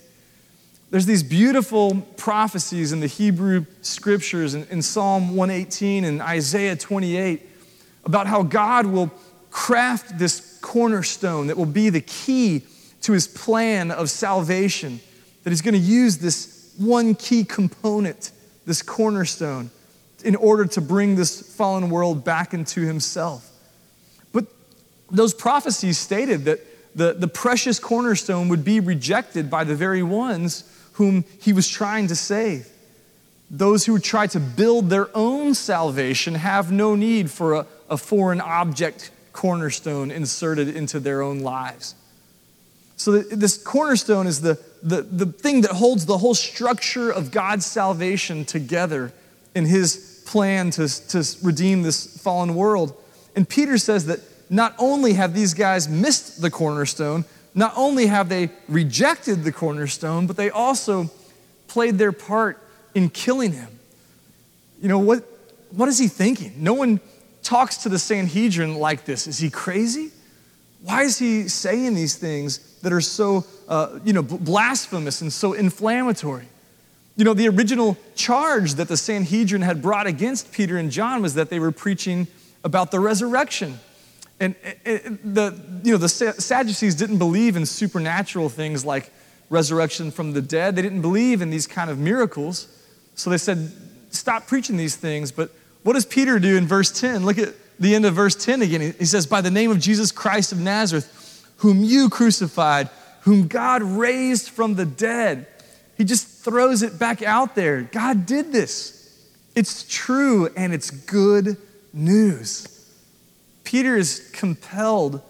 There's 0.89 1.05
these 1.05 1.23
beautiful 1.23 2.01
prophecies 2.17 2.91
in 2.91 2.99
the 2.99 3.07
Hebrew 3.07 3.65
scriptures 3.81 4.53
in, 4.53 4.65
in 4.69 4.81
Psalm 4.81 5.35
118 5.35 6.03
and 6.03 6.21
Isaiah 6.21 6.75
28 6.75 7.41
about 8.05 8.27
how 8.27 8.43
God 8.43 8.85
will 8.85 9.11
craft 9.53 10.17
this 10.17 10.57
cornerstone 10.61 11.47
that 11.47 11.55
will 11.55 11.65
be 11.65 11.89
the 11.89 12.01
key 12.01 12.63
to 13.01 13.13
his 13.13 13.27
plan 13.27 13.91
of 13.91 14.09
salvation, 14.09 14.99
that 15.43 15.51
he's 15.51 15.61
going 15.61 15.75
to 15.75 15.79
use 15.79 16.17
this 16.17 16.73
one 16.77 17.13
key 17.13 17.45
component, 17.45 18.31
this 18.65 18.81
cornerstone, 18.81 19.69
in 20.25 20.35
order 20.35 20.65
to 20.65 20.81
bring 20.81 21.15
this 21.15 21.55
fallen 21.55 21.89
world 21.91 22.25
back 22.25 22.53
into 22.53 22.81
himself. 22.81 23.49
But 24.31 24.47
those 25.11 25.33
prophecies 25.35 25.99
stated 25.99 26.45
that 26.45 26.59
the, 26.95 27.13
the 27.13 27.27
precious 27.27 27.79
cornerstone 27.79 28.49
would 28.49 28.65
be 28.65 28.79
rejected 28.79 29.51
by 29.51 29.65
the 29.65 29.75
very 29.75 30.03
ones 30.03 30.63
whom 30.93 31.25
he 31.39 31.53
was 31.53 31.69
trying 31.69 32.07
to 32.07 32.15
save. 32.15 32.67
Those 33.51 33.85
who 33.85 33.99
try 33.99 34.25
to 34.27 34.39
build 34.39 34.89
their 34.89 35.15
own 35.15 35.53
salvation 35.53 36.35
have 36.35 36.71
no 36.71 36.95
need 36.95 37.29
for 37.29 37.53
a, 37.53 37.65
a 37.89 37.97
foreign 37.97 38.41
object 38.41 39.11
cornerstone 39.33 40.11
inserted 40.11 40.69
into 40.69 40.99
their 40.99 41.21
own 41.21 41.39
lives. 41.39 41.95
So, 42.95 43.17
this 43.17 43.61
cornerstone 43.61 44.27
is 44.27 44.41
the, 44.41 44.59
the, 44.81 45.01
the 45.01 45.25
thing 45.25 45.61
that 45.61 45.71
holds 45.71 46.05
the 46.05 46.19
whole 46.19 46.35
structure 46.35 47.11
of 47.11 47.31
God's 47.31 47.65
salvation 47.65 48.45
together 48.45 49.11
in 49.55 49.65
his 49.65 50.23
plan 50.25 50.69
to, 50.71 50.87
to 51.09 51.23
redeem 51.43 51.81
this 51.81 52.21
fallen 52.21 52.55
world. 52.55 52.95
And 53.35 53.49
Peter 53.49 53.77
says 53.77 54.05
that 54.05 54.19
not 54.49 54.75
only 54.77 55.13
have 55.13 55.33
these 55.33 55.53
guys 55.53 55.89
missed 55.89 56.41
the 56.41 56.51
cornerstone, 56.51 57.25
not 57.55 57.73
only 57.75 58.07
have 58.07 58.29
they 58.29 58.49
rejected 58.67 59.43
the 59.43 59.51
cornerstone, 59.51 60.27
but 60.27 60.37
they 60.37 60.49
also 60.49 61.09
played 61.67 61.97
their 61.97 62.11
part 62.11 62.59
in 62.93 63.09
killing 63.09 63.51
him. 63.51 63.79
You 64.81 64.89
know, 64.89 64.99
what, 64.99 65.23
what 65.71 65.89
is 65.89 65.97
he 65.97 66.07
thinking? 66.07 66.53
No 66.57 66.73
one 66.73 66.99
talks 67.43 67.77
to 67.77 67.89
the 67.89 67.99
Sanhedrin 67.99 68.75
like 68.75 69.05
this. 69.05 69.27
Is 69.27 69.37
he 69.37 69.49
crazy? 69.49 70.11
Why 70.81 71.03
is 71.03 71.17
he 71.17 71.47
saying 71.47 71.93
these 71.93 72.15
things 72.15 72.79
that 72.81 72.91
are 72.91 73.01
so, 73.01 73.45
uh, 73.67 73.99
you 74.03 74.13
know, 74.13 74.23
blasphemous 74.23 75.21
and 75.21 75.31
so 75.31 75.53
inflammatory? 75.53 76.47
You 77.15 77.25
know, 77.25 77.33
the 77.33 77.47
original 77.47 77.97
charge 78.15 78.73
that 78.75 78.87
the 78.87 78.97
Sanhedrin 78.97 79.61
had 79.61 79.81
brought 79.81 80.07
against 80.07 80.51
Peter 80.51 80.77
and 80.77 80.91
John 80.91 81.21
was 81.21 81.35
that 81.35 81.49
they 81.49 81.59
were 81.59 81.71
preaching 81.71 82.27
about 82.63 82.91
the 82.91 82.99
resurrection. 82.99 83.79
And 84.39 84.55
the, 85.23 85.57
you 85.83 85.91
know, 85.91 85.97
the 85.97 86.09
Sadducees 86.09 86.95
didn't 86.95 87.19
believe 87.19 87.55
in 87.55 87.65
supernatural 87.65 88.49
things 88.49 88.83
like 88.83 89.11
resurrection 89.49 90.11
from 90.11 90.33
the 90.33 90.41
dead. 90.41 90.75
They 90.75 90.81
didn't 90.81 91.01
believe 91.01 91.41
in 91.41 91.49
these 91.49 91.67
kind 91.67 91.89
of 91.89 91.99
miracles. 91.99 92.67
So 93.15 93.29
they 93.29 93.37
said, 93.37 93.71
stop 94.09 94.47
preaching 94.47 94.75
these 94.75 94.95
things. 94.95 95.31
But 95.31 95.51
what 95.83 95.93
does 95.93 96.05
Peter 96.05 96.39
do 96.39 96.57
in 96.57 96.65
verse 96.65 96.91
10? 96.91 97.25
Look 97.25 97.37
at 97.37 97.53
the 97.79 97.95
end 97.95 98.05
of 98.05 98.13
verse 98.13 98.35
10 98.35 98.61
again. 98.61 98.95
He 98.97 99.05
says, 99.05 99.27
By 99.27 99.41
the 99.41 99.51
name 99.51 99.71
of 99.71 99.79
Jesus 99.79 100.11
Christ 100.11 100.51
of 100.51 100.59
Nazareth, 100.59 101.45
whom 101.57 101.83
you 101.83 102.09
crucified, 102.09 102.89
whom 103.21 103.47
God 103.47 103.83
raised 103.83 104.49
from 104.49 104.75
the 104.75 104.85
dead. 104.85 105.47
He 105.97 106.03
just 106.03 106.27
throws 106.27 106.81
it 106.81 106.97
back 106.97 107.21
out 107.21 107.55
there. 107.55 107.83
God 107.83 108.25
did 108.25 108.51
this. 108.51 108.99
It's 109.55 109.85
true 109.87 110.49
and 110.57 110.73
it's 110.73 110.89
good 110.89 111.57
news. 111.93 112.67
Peter 113.63 113.95
is 113.95 114.29
compelled 114.33 115.21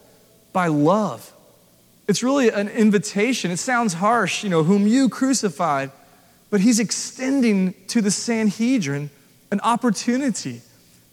by 0.53 0.67
love. 0.67 1.31
It's 2.07 2.23
really 2.23 2.49
an 2.49 2.69
invitation. 2.69 3.51
It 3.51 3.57
sounds 3.57 3.93
harsh, 3.93 4.43
you 4.43 4.49
know, 4.49 4.63
whom 4.63 4.87
you 4.87 5.09
crucified, 5.09 5.91
but 6.49 6.61
he's 6.61 6.79
extending 6.79 7.73
to 7.87 8.01
the 8.01 8.11
Sanhedrin 8.11 9.09
an 9.53 9.59
opportunity 9.61 10.61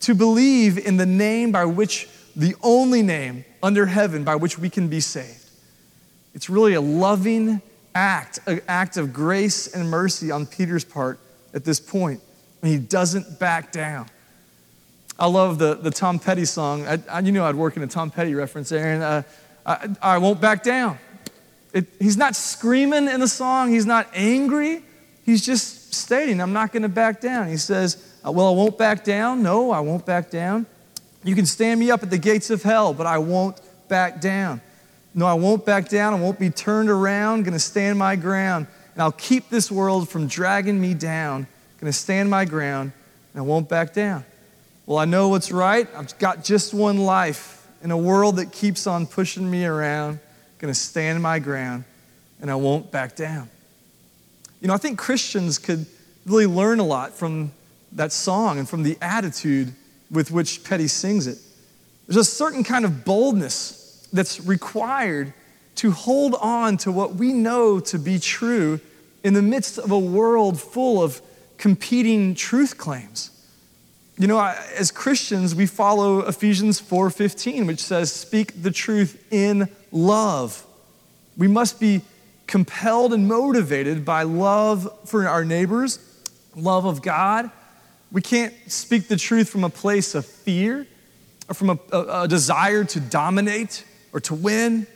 to 0.00 0.14
believe 0.14 0.78
in 0.78 0.96
the 0.96 1.04
name 1.04 1.52
by 1.52 1.66
which, 1.66 2.08
the 2.34 2.54
only 2.62 3.02
name 3.02 3.44
under 3.62 3.84
heaven 3.84 4.24
by 4.24 4.34
which 4.34 4.58
we 4.58 4.70
can 4.70 4.88
be 4.88 4.98
saved. 4.98 5.44
It's 6.34 6.48
really 6.48 6.72
a 6.72 6.80
loving 6.80 7.60
act, 7.94 8.38
an 8.46 8.62
act 8.66 8.96
of 8.96 9.12
grace 9.12 9.66
and 9.74 9.90
mercy 9.90 10.30
on 10.30 10.46
Peter's 10.46 10.86
part 10.86 11.20
at 11.52 11.66
this 11.66 11.78
point. 11.80 12.22
and 12.62 12.70
he 12.70 12.78
doesn't 12.78 13.38
back 13.38 13.72
down. 13.72 14.08
I 15.18 15.26
love 15.26 15.58
the, 15.58 15.74
the 15.74 15.90
Tom 15.90 16.18
Petty 16.18 16.46
song. 16.46 16.86
I, 16.86 16.98
I, 17.10 17.20
you 17.20 17.32
know 17.32 17.44
I'd 17.44 17.54
work 17.54 17.76
in 17.76 17.82
a 17.82 17.86
Tom 17.86 18.10
Petty 18.10 18.34
reference, 18.34 18.72
Aaron. 18.72 19.02
Uh, 19.02 19.22
I, 19.66 19.88
I, 20.00 20.18
won't 20.18 20.40
back 20.40 20.62
down. 20.62 20.98
It, 21.74 21.88
he's 21.98 22.16
not 22.16 22.34
screaming 22.34 23.06
in 23.06 23.20
the 23.20 23.28
song, 23.28 23.70
he's 23.70 23.84
not 23.84 24.08
angry. 24.14 24.82
He's 25.26 25.44
just 25.44 25.92
stating, 25.92 26.40
I'm 26.40 26.54
not 26.54 26.72
going 26.72 26.84
to 26.84 26.88
back 26.88 27.20
down. 27.20 27.48
He 27.48 27.58
says, 27.58 28.09
Uh, 28.24 28.32
well, 28.32 28.48
I 28.48 28.50
won't 28.50 28.78
back 28.78 29.04
down. 29.04 29.42
No, 29.42 29.70
I 29.70 29.80
won't 29.80 30.06
back 30.06 30.30
down. 30.30 30.66
You 31.24 31.34
can 31.34 31.46
stand 31.46 31.80
me 31.80 31.90
up 31.90 32.02
at 32.02 32.10
the 32.10 32.18
gates 32.18 32.50
of 32.50 32.62
hell, 32.62 32.94
but 32.94 33.06
I 33.06 33.18
won't 33.18 33.60
back 33.88 34.20
down. 34.20 34.60
No, 35.14 35.26
I 35.26 35.34
won't 35.34 35.66
back 35.66 35.88
down. 35.88 36.14
I 36.14 36.20
won't 36.20 36.38
be 36.38 36.50
turned 36.50 36.88
around. 36.88 37.42
Going 37.42 37.52
to 37.52 37.58
stand 37.58 37.98
my 37.98 38.16
ground. 38.16 38.66
And 38.94 39.00
and 39.00 39.06
I'll 39.06 39.12
keep 39.12 39.48
this 39.48 39.70
world 39.70 40.10
from 40.10 40.26
dragging 40.26 40.78
me 40.78 40.92
down. 40.92 41.46
Going 41.80 41.90
to 41.90 41.98
stand 41.98 42.28
my 42.28 42.44
ground, 42.44 42.92
and 43.32 43.40
I 43.40 43.42
won't 43.42 43.66
back 43.66 43.94
down. 43.94 44.26
Well, 44.84 44.98
I 44.98 45.06
know 45.06 45.28
what's 45.28 45.50
right. 45.50 45.88
I've 45.96 46.18
got 46.18 46.44
just 46.44 46.74
one 46.74 46.98
life 46.98 47.66
in 47.82 47.92
a 47.92 47.96
world 47.96 48.36
that 48.36 48.52
keeps 48.52 48.86
on 48.86 49.06
pushing 49.06 49.50
me 49.50 49.64
around. 49.64 50.20
Going 50.58 50.70
to 50.70 50.78
stand 50.78 51.22
my 51.22 51.38
ground, 51.38 51.84
and 52.42 52.50
I 52.50 52.56
won't 52.56 52.90
back 52.90 53.16
down. 53.16 53.48
You 54.60 54.68
know, 54.68 54.74
I 54.74 54.76
think 54.76 54.98
Christians 54.98 55.56
could 55.56 55.86
really 56.26 56.44
learn 56.44 56.78
a 56.78 56.84
lot 56.84 57.14
from 57.14 57.52
that 57.92 58.12
song 58.12 58.58
and 58.58 58.68
from 58.68 58.82
the 58.82 58.96
attitude 59.00 59.72
with 60.10 60.30
which 60.30 60.64
Petty 60.64 60.88
sings 60.88 61.26
it. 61.26 61.38
There's 62.06 62.16
a 62.16 62.24
certain 62.24 62.64
kind 62.64 62.84
of 62.84 63.04
boldness 63.04 64.08
that's 64.12 64.40
required 64.40 65.32
to 65.76 65.92
hold 65.92 66.34
on 66.34 66.76
to 66.78 66.92
what 66.92 67.14
we 67.14 67.32
know 67.32 67.80
to 67.80 67.98
be 67.98 68.18
true 68.18 68.80
in 69.22 69.34
the 69.34 69.42
midst 69.42 69.78
of 69.78 69.90
a 69.90 69.98
world 69.98 70.60
full 70.60 71.02
of 71.02 71.22
competing 71.56 72.34
truth 72.34 72.76
claims. 72.78 73.30
You 74.18 74.26
know, 74.26 74.40
as 74.40 74.90
Christians, 74.90 75.54
we 75.54 75.66
follow 75.66 76.20
Ephesians 76.20 76.80
4:15, 76.80 77.66
which 77.66 77.82
says, 77.82 78.12
"Speak 78.12 78.62
the 78.62 78.70
truth 78.70 79.16
in 79.30 79.68
love." 79.92 80.66
We 81.36 81.48
must 81.48 81.80
be 81.80 82.02
compelled 82.46 83.14
and 83.14 83.28
motivated 83.28 84.04
by 84.04 84.24
love 84.24 84.90
for 85.04 85.26
our 85.26 85.44
neighbors, 85.44 85.98
love 86.54 86.84
of 86.84 87.00
God. 87.00 87.50
We 88.12 88.22
can't 88.22 88.54
speak 88.66 89.08
the 89.08 89.16
truth 89.16 89.48
from 89.48 89.64
a 89.64 89.70
place 89.70 90.14
of 90.14 90.26
fear 90.26 90.86
or 91.48 91.54
from 91.54 91.70
a, 91.70 91.78
a, 91.92 92.22
a 92.22 92.28
desire 92.28 92.84
to 92.84 93.00
dominate 93.00 93.84
or 94.12 94.20
to 94.20 94.34
win. 94.34 94.86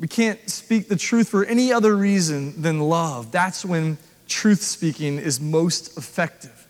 We 0.00 0.08
can't 0.08 0.38
speak 0.50 0.88
the 0.88 0.96
truth 0.96 1.28
for 1.28 1.44
any 1.44 1.72
other 1.72 1.96
reason 1.96 2.60
than 2.60 2.80
love. 2.80 3.30
That's 3.30 3.64
when 3.64 3.98
truth 4.26 4.62
speaking 4.62 5.18
is 5.18 5.40
most 5.40 5.96
effective, 5.96 6.66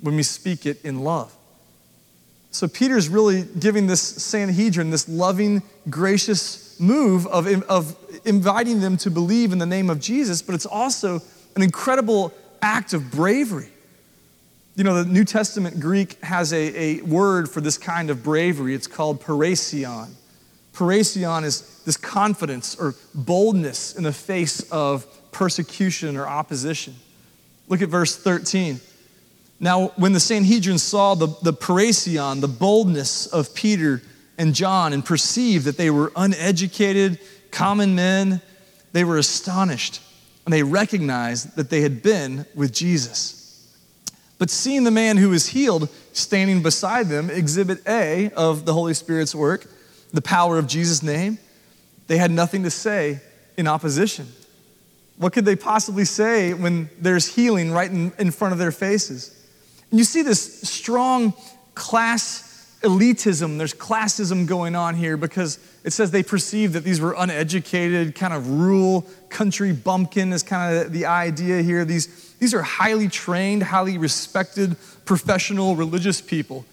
when 0.00 0.14
we 0.14 0.22
speak 0.22 0.66
it 0.66 0.84
in 0.84 1.00
love. 1.00 1.34
So 2.52 2.68
Peter's 2.68 3.08
really 3.08 3.42
giving 3.42 3.86
this 3.86 4.02
Sanhedrin 4.02 4.90
this 4.90 5.08
loving, 5.08 5.62
gracious 5.88 6.78
move 6.80 7.26
of, 7.26 7.46
of 7.64 7.96
inviting 8.24 8.80
them 8.80 8.96
to 8.98 9.10
believe 9.10 9.52
in 9.52 9.58
the 9.58 9.66
name 9.66 9.88
of 9.88 10.00
Jesus, 10.00 10.42
but 10.42 10.54
it's 10.54 10.66
also 10.66 11.20
an 11.56 11.62
incredible 11.62 12.32
act 12.62 12.92
of 12.92 13.10
bravery. 13.10 13.70
You 14.76 14.84
know, 14.84 15.02
the 15.02 15.10
New 15.10 15.24
Testament 15.24 15.80
Greek 15.80 16.22
has 16.22 16.52
a, 16.52 17.00
a 17.00 17.02
word 17.02 17.50
for 17.50 17.60
this 17.60 17.76
kind 17.76 18.08
of 18.08 18.22
bravery. 18.22 18.74
It's 18.74 18.86
called 18.86 19.20
parrhesion. 19.20 20.16
Parrhesion 20.72 21.44
is 21.44 21.82
this 21.84 21.96
confidence 21.96 22.76
or 22.76 22.94
boldness 23.14 23.96
in 23.96 24.04
the 24.04 24.12
face 24.12 24.60
of 24.70 25.06
persecution 25.32 26.16
or 26.16 26.26
opposition. 26.26 26.94
Look 27.68 27.82
at 27.82 27.88
verse 27.88 28.16
13. 28.16 28.80
Now, 29.58 29.88
when 29.96 30.12
the 30.12 30.20
Sanhedrin 30.20 30.78
saw 30.78 31.14
the, 31.14 31.28
the 31.42 31.52
parrhesion, 31.52 32.40
the 32.40 32.48
boldness 32.48 33.26
of 33.26 33.54
Peter 33.54 34.00
and 34.38 34.54
John, 34.54 34.92
and 34.92 35.04
perceived 35.04 35.66
that 35.66 35.76
they 35.76 35.90
were 35.90 36.12
uneducated, 36.16 37.18
common 37.50 37.94
men, 37.94 38.40
they 38.92 39.04
were 39.04 39.18
astonished 39.18 40.00
and 40.46 40.52
they 40.52 40.62
recognized 40.62 41.56
that 41.56 41.68
they 41.68 41.82
had 41.82 42.02
been 42.02 42.46
with 42.54 42.72
Jesus. 42.72 43.39
But 44.40 44.48
seeing 44.48 44.84
the 44.84 44.90
man 44.90 45.18
who 45.18 45.28
was 45.28 45.48
healed 45.48 45.90
standing 46.14 46.62
beside 46.62 47.08
them, 47.08 47.28
exhibit 47.28 47.86
A 47.86 48.30
of 48.30 48.64
the 48.64 48.72
Holy 48.72 48.94
Spirit's 48.94 49.34
work, 49.34 49.66
the 50.14 50.22
power 50.22 50.56
of 50.56 50.66
Jesus' 50.66 51.02
name, 51.02 51.38
they 52.06 52.16
had 52.16 52.30
nothing 52.30 52.62
to 52.62 52.70
say 52.70 53.20
in 53.58 53.68
opposition. 53.68 54.26
What 55.18 55.34
could 55.34 55.44
they 55.44 55.56
possibly 55.56 56.06
say 56.06 56.54
when 56.54 56.88
there's 56.98 57.34
healing 57.34 57.70
right 57.70 57.90
in, 57.90 58.12
in 58.18 58.30
front 58.30 58.52
of 58.52 58.58
their 58.58 58.72
faces? 58.72 59.36
And 59.90 59.98
you 59.98 60.04
see 60.04 60.22
this 60.22 60.62
strong 60.62 61.34
class 61.74 62.46
elitism, 62.80 63.58
there's 63.58 63.74
classism 63.74 64.46
going 64.46 64.74
on 64.74 64.94
here 64.94 65.18
because 65.18 65.58
it 65.84 65.92
says 65.92 66.12
they 66.12 66.22
perceived 66.22 66.72
that 66.72 66.82
these 66.82 66.98
were 66.98 67.14
uneducated, 67.18 68.14
kind 68.14 68.32
of 68.32 68.48
rural 68.48 69.06
country 69.28 69.74
bumpkin, 69.74 70.32
is 70.32 70.42
kind 70.42 70.78
of 70.78 70.92
the 70.94 71.04
idea 71.04 71.60
here. 71.60 71.84
These, 71.84 72.29
these 72.40 72.54
are 72.54 72.62
highly 72.62 73.08
trained, 73.08 73.62
highly 73.62 73.98
respected, 73.98 74.74
professional 75.04 75.76
religious 75.76 76.20
people 76.20 76.64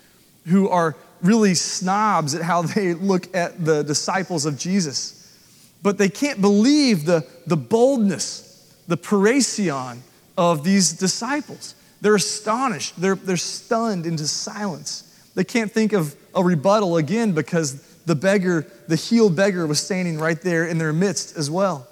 who 0.45 0.69
are 0.69 0.95
really 1.21 1.53
snobs 1.53 2.33
at 2.33 2.41
how 2.41 2.61
they 2.73 2.93
look 2.93 3.33
at 3.35 3.63
the 3.63 3.83
disciples 3.83 4.45
of 4.45 4.57
Jesus. 4.57 5.13
But 5.83 5.99
they 5.99 6.09
can't 6.09 6.41
believe 6.41 7.05
the, 7.05 7.27
the 7.45 7.57
boldness, 7.57 8.75
the 8.87 8.97
parrhesion 8.97 10.01
of 10.37 10.63
these 10.63 10.93
disciples. 10.93 11.75
They're 12.01 12.15
astonished, 12.15 12.99
they're, 12.99 13.15
they're 13.15 13.37
stunned 13.37 14.05
into 14.05 14.27
silence. 14.27 15.03
They 15.35 15.43
can't 15.43 15.71
think 15.71 15.93
of 15.93 16.15
a 16.33 16.43
rebuttal 16.43 16.97
again 16.97 17.33
because 17.33 17.81
the 18.05 18.15
beggar, 18.15 18.65
the 18.87 18.95
healed 18.95 19.35
beggar, 19.35 19.67
was 19.67 19.79
standing 19.79 20.17
right 20.17 20.41
there 20.41 20.65
in 20.65 20.77
their 20.77 20.93
midst 20.93 21.37
as 21.37 21.51
well. 21.51 21.87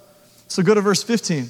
So 0.48 0.64
go 0.64 0.74
to 0.74 0.82
verse 0.82 1.04
15. 1.04 1.50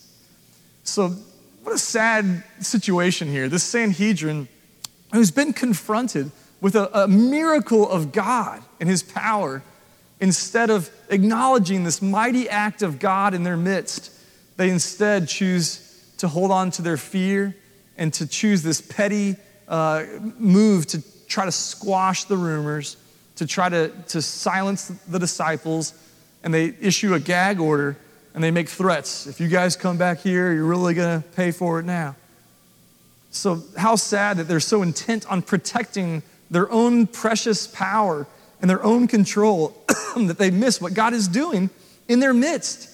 So, 0.83 1.09
what 1.63 1.75
a 1.75 1.77
sad 1.77 2.43
situation 2.59 3.27
here. 3.27 3.47
This 3.47 3.63
Sanhedrin, 3.63 4.47
who's 5.13 5.31
been 5.31 5.53
confronted 5.53 6.31
with 6.59 6.75
a, 6.75 7.03
a 7.03 7.07
miracle 7.07 7.89
of 7.89 8.11
God 8.11 8.63
and 8.79 8.89
his 8.89 9.03
power, 9.03 9.61
instead 10.19 10.69
of 10.69 10.89
acknowledging 11.09 11.83
this 11.83 12.01
mighty 12.01 12.49
act 12.49 12.81
of 12.81 12.99
God 12.99 13.33
in 13.33 13.43
their 13.43 13.57
midst, 13.57 14.11
they 14.57 14.69
instead 14.69 15.27
choose 15.27 16.13
to 16.17 16.27
hold 16.27 16.51
on 16.51 16.71
to 16.71 16.81
their 16.81 16.97
fear 16.97 17.55
and 17.97 18.13
to 18.13 18.27
choose 18.27 18.63
this 18.63 18.81
petty 18.81 19.35
uh, 19.67 20.03
move 20.37 20.85
to 20.87 21.01
try 21.27 21.45
to 21.45 21.51
squash 21.51 22.25
the 22.25 22.37
rumors, 22.37 22.97
to 23.35 23.45
try 23.45 23.69
to, 23.69 23.89
to 24.09 24.21
silence 24.21 24.87
the 25.07 25.19
disciples, 25.19 25.93
and 26.43 26.53
they 26.53 26.75
issue 26.81 27.13
a 27.13 27.19
gag 27.19 27.59
order 27.59 27.97
and 28.33 28.43
they 28.43 28.51
make 28.51 28.69
threats. 28.69 29.27
If 29.27 29.39
you 29.39 29.47
guys 29.47 29.75
come 29.75 29.97
back 29.97 30.19
here, 30.19 30.53
you're 30.53 30.65
really 30.65 30.93
going 30.93 31.21
to 31.21 31.27
pay 31.29 31.51
for 31.51 31.79
it 31.79 31.85
now. 31.85 32.15
So, 33.31 33.63
how 33.77 33.95
sad 33.95 34.37
that 34.37 34.47
they're 34.47 34.59
so 34.59 34.81
intent 34.81 35.29
on 35.31 35.41
protecting 35.41 36.21
their 36.49 36.69
own 36.69 37.07
precious 37.07 37.65
power 37.65 38.27
and 38.59 38.69
their 38.69 38.83
own 38.83 39.07
control 39.07 39.75
that 40.15 40.37
they 40.37 40.51
miss 40.51 40.81
what 40.81 40.93
God 40.93 41.13
is 41.13 41.27
doing 41.27 41.69
in 42.07 42.19
their 42.19 42.33
midst. 42.33 42.89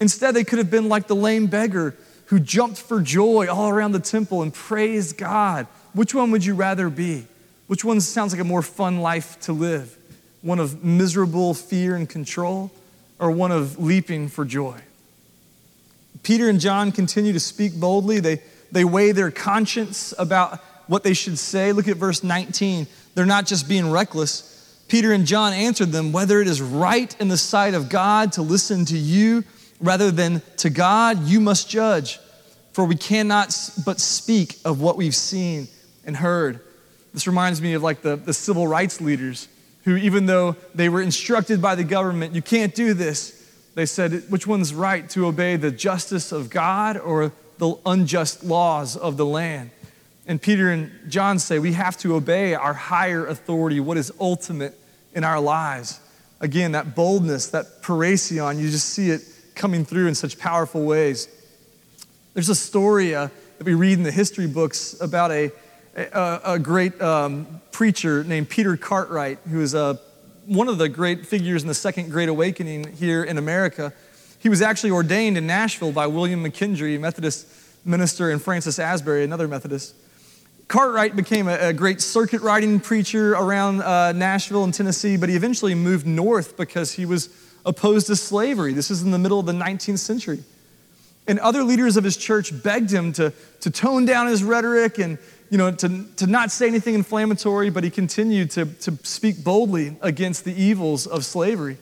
Instead, 0.00 0.34
they 0.34 0.44
could 0.44 0.58
have 0.58 0.70
been 0.70 0.88
like 0.88 1.06
the 1.06 1.16
lame 1.16 1.46
beggar 1.46 1.96
who 2.26 2.38
jumped 2.38 2.78
for 2.78 3.00
joy 3.00 3.48
all 3.48 3.68
around 3.70 3.92
the 3.92 4.00
temple 4.00 4.42
and 4.42 4.52
praised 4.52 5.16
God. 5.16 5.66
Which 5.94 6.14
one 6.14 6.30
would 6.30 6.44
you 6.44 6.54
rather 6.54 6.90
be? 6.90 7.26
Which 7.66 7.84
one 7.84 8.00
sounds 8.00 8.32
like 8.32 8.40
a 8.40 8.44
more 8.44 8.62
fun 8.62 9.00
life 9.00 9.40
to 9.40 9.52
live? 9.52 9.96
One 10.42 10.60
of 10.60 10.84
miserable 10.84 11.54
fear 11.54 11.96
and 11.96 12.08
control, 12.08 12.70
or 13.18 13.30
one 13.30 13.52
of 13.52 13.78
leaping 13.78 14.28
for 14.28 14.44
joy? 14.44 14.80
Peter 16.22 16.48
and 16.48 16.60
John 16.60 16.92
continue 16.92 17.32
to 17.32 17.40
speak 17.40 17.74
boldly. 17.74 18.20
They, 18.20 18.42
they 18.72 18.84
weigh 18.84 19.12
their 19.12 19.30
conscience 19.30 20.12
about 20.18 20.60
what 20.86 21.02
they 21.02 21.14
should 21.14 21.38
say. 21.38 21.72
Look 21.72 21.88
at 21.88 21.96
verse 21.96 22.22
19. 22.24 22.86
They're 23.14 23.26
not 23.26 23.46
just 23.46 23.68
being 23.68 23.90
reckless. 23.90 24.54
Peter 24.88 25.12
and 25.12 25.26
John 25.26 25.52
answered 25.52 25.92
them 25.92 26.12
whether 26.12 26.40
it 26.40 26.48
is 26.48 26.62
right 26.62 27.14
in 27.20 27.28
the 27.28 27.36
sight 27.36 27.74
of 27.74 27.88
God 27.88 28.32
to 28.32 28.42
listen 28.42 28.84
to 28.86 28.98
you 28.98 29.44
rather 29.80 30.10
than 30.10 30.42
to 30.58 30.70
God, 30.70 31.24
you 31.24 31.40
must 31.40 31.68
judge. 31.68 32.18
For 32.72 32.84
we 32.84 32.96
cannot 32.96 33.54
but 33.84 34.00
speak 34.00 34.56
of 34.64 34.80
what 34.80 34.96
we've 34.96 35.14
seen 35.14 35.68
and 36.04 36.16
heard. 36.16 36.60
This 37.12 37.26
reminds 37.26 37.60
me 37.60 37.74
of 37.74 37.82
like 37.82 38.02
the, 38.02 38.16
the 38.16 38.32
civil 38.32 38.66
rights 38.66 39.00
leaders 39.00 39.48
who, 39.88 39.96
even 39.96 40.26
though 40.26 40.54
they 40.74 40.90
were 40.90 41.00
instructed 41.00 41.62
by 41.62 41.74
the 41.74 41.82
government, 41.82 42.34
you 42.34 42.42
can't 42.42 42.74
do 42.74 42.92
this, 42.92 43.50
they 43.74 43.86
said, 43.86 44.24
which 44.28 44.46
one's 44.46 44.74
right 44.74 45.08
to 45.08 45.26
obey 45.26 45.56
the 45.56 45.70
justice 45.70 46.30
of 46.30 46.50
God 46.50 46.98
or 46.98 47.32
the 47.56 47.74
unjust 47.86 48.44
laws 48.44 48.98
of 48.98 49.16
the 49.16 49.24
land? 49.24 49.70
And 50.26 50.42
Peter 50.42 50.70
and 50.70 50.92
John 51.08 51.38
say 51.38 51.58
we 51.58 51.72
have 51.72 51.96
to 51.98 52.14
obey 52.14 52.54
our 52.54 52.74
higher 52.74 53.26
authority, 53.26 53.80
what 53.80 53.96
is 53.96 54.12
ultimate 54.20 54.78
in 55.14 55.24
our 55.24 55.40
lives. 55.40 56.00
Again, 56.38 56.72
that 56.72 56.94
boldness, 56.94 57.46
that 57.48 57.80
parrhesion, 57.80 58.58
you 58.58 58.70
just 58.70 58.90
see 58.90 59.08
it 59.08 59.22
coming 59.54 59.86
through 59.86 60.08
in 60.08 60.14
such 60.14 60.38
powerful 60.38 60.84
ways. 60.84 61.28
There's 62.34 62.50
a 62.50 62.54
story 62.54 63.14
uh, 63.14 63.28
that 63.56 63.64
we 63.64 63.72
read 63.72 63.96
in 63.96 64.02
the 64.02 64.12
history 64.12 64.48
books 64.48 65.00
about 65.00 65.32
a, 65.32 65.50
a, 65.96 66.40
a 66.44 66.58
great 66.58 67.00
um, 67.00 67.60
preacher 67.72 68.24
named 68.24 68.48
Peter 68.48 68.76
Cartwright, 68.76 69.38
who 69.50 69.60
is 69.60 69.74
uh, 69.74 69.96
one 70.46 70.68
of 70.68 70.78
the 70.78 70.88
great 70.88 71.26
figures 71.26 71.62
in 71.62 71.68
the 71.68 71.74
Second 71.74 72.10
Great 72.10 72.28
Awakening 72.28 72.92
here 72.94 73.22
in 73.22 73.38
America. 73.38 73.92
He 74.38 74.48
was 74.48 74.62
actually 74.62 74.90
ordained 74.90 75.36
in 75.36 75.46
Nashville 75.46 75.92
by 75.92 76.06
William 76.06 76.44
McKendree, 76.44 76.98
Methodist 76.98 77.46
minister, 77.84 78.30
and 78.30 78.40
Francis 78.40 78.78
Asbury, 78.78 79.24
another 79.24 79.48
Methodist. 79.48 79.94
Cartwright 80.68 81.16
became 81.16 81.48
a, 81.48 81.68
a 81.68 81.72
great 81.72 82.00
circuit 82.00 82.42
riding 82.42 82.78
preacher 82.78 83.32
around 83.32 83.80
uh, 83.80 84.12
Nashville 84.12 84.64
and 84.64 84.74
Tennessee, 84.74 85.16
but 85.16 85.28
he 85.28 85.36
eventually 85.36 85.74
moved 85.74 86.06
north 86.06 86.56
because 86.56 86.92
he 86.92 87.06
was 87.06 87.30
opposed 87.64 88.06
to 88.08 88.16
slavery. 88.16 88.72
This 88.74 88.90
is 88.90 89.02
in 89.02 89.10
the 89.10 89.18
middle 89.18 89.40
of 89.40 89.46
the 89.46 89.52
19th 89.52 89.98
century. 89.98 90.44
And 91.26 91.38
other 91.40 91.62
leaders 91.62 91.96
of 91.96 92.04
his 92.04 92.16
church 92.16 92.62
begged 92.62 92.90
him 92.90 93.12
to, 93.14 93.32
to 93.60 93.70
tone 93.70 94.06
down 94.06 94.26
his 94.28 94.42
rhetoric 94.42 94.98
and 94.98 95.18
you 95.50 95.58
know, 95.58 95.70
to, 95.70 96.04
to 96.16 96.26
not 96.26 96.50
say 96.50 96.66
anything 96.66 96.94
inflammatory, 96.94 97.70
but 97.70 97.84
he 97.84 97.90
continued 97.90 98.50
to, 98.52 98.66
to 98.66 98.92
speak 99.02 99.42
boldly 99.42 99.96
against 100.02 100.44
the 100.44 100.52
evils 100.52 101.06
of 101.06 101.24
slavery. 101.24 101.78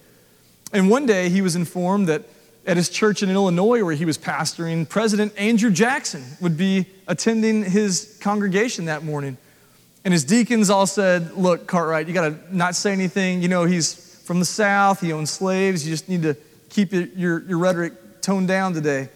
And 0.73 0.89
one 0.91 1.07
day 1.07 1.29
he 1.29 1.43
was 1.43 1.57
informed 1.57 2.09
that 2.09 2.23
at 2.67 2.77
his 2.77 2.89
church 2.89 3.23
in 3.23 3.31
Illinois, 3.31 3.85
where 3.85 3.95
he 3.95 4.05
was 4.05 4.19
pastoring, 4.19 4.89
President 4.89 5.33
Andrew 5.37 5.71
Jackson 5.71 6.25
would 6.41 6.57
be 6.57 6.87
attending 7.07 7.65
his 7.65 8.19
congregation 8.21 8.87
that 8.87 9.05
morning. 9.05 9.37
And 10.05 10.13
his 10.13 10.25
deacons 10.25 10.71
all 10.71 10.87
said, 10.87 11.33
Look, 11.33 11.67
Cartwright, 11.67 12.09
you 12.09 12.15
got 12.15 12.29
to 12.29 12.57
not 12.57 12.75
say 12.75 12.93
anything. 12.93 13.41
You 13.41 13.49
know, 13.49 13.65
he's 13.65 14.21
from 14.25 14.41
the 14.41 14.45
South, 14.45 15.01
he 15.01 15.13
owns 15.13 15.31
slaves. 15.31 15.87
You 15.87 15.93
just 15.93 16.09
need 16.09 16.23
to 16.23 16.37
keep 16.71 16.93
your, 16.93 17.43
your 17.43 17.59
rhetoric 17.59 18.21
toned 18.21 18.49
down 18.49 18.75
today. 18.75 19.09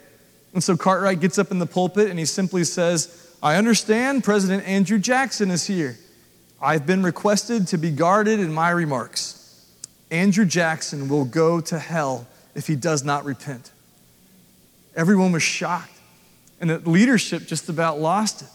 And 0.52 0.62
so 0.62 0.76
Cartwright 0.76 1.20
gets 1.20 1.38
up 1.38 1.50
in 1.50 1.58
the 1.58 1.66
pulpit 1.66 2.10
and 2.10 2.18
he 2.18 2.24
simply 2.24 2.64
says, 2.64 3.29
I 3.42 3.56
understand 3.56 4.22
President 4.22 4.66
Andrew 4.66 4.98
Jackson 4.98 5.50
is 5.50 5.66
here. 5.66 5.98
I've 6.60 6.86
been 6.86 7.02
requested 7.02 7.68
to 7.68 7.78
be 7.78 7.90
guarded 7.90 8.38
in 8.38 8.52
my 8.52 8.68
remarks. 8.68 9.66
Andrew 10.10 10.44
Jackson 10.44 11.08
will 11.08 11.24
go 11.24 11.60
to 11.62 11.78
hell 11.78 12.26
if 12.54 12.66
he 12.66 12.76
does 12.76 13.02
not 13.02 13.24
repent. 13.24 13.70
Everyone 14.94 15.32
was 15.32 15.42
shocked, 15.42 15.96
and 16.60 16.68
the 16.68 16.78
leadership 16.78 17.46
just 17.46 17.70
about 17.70 17.98
lost 17.98 18.42
it. 18.42 18.48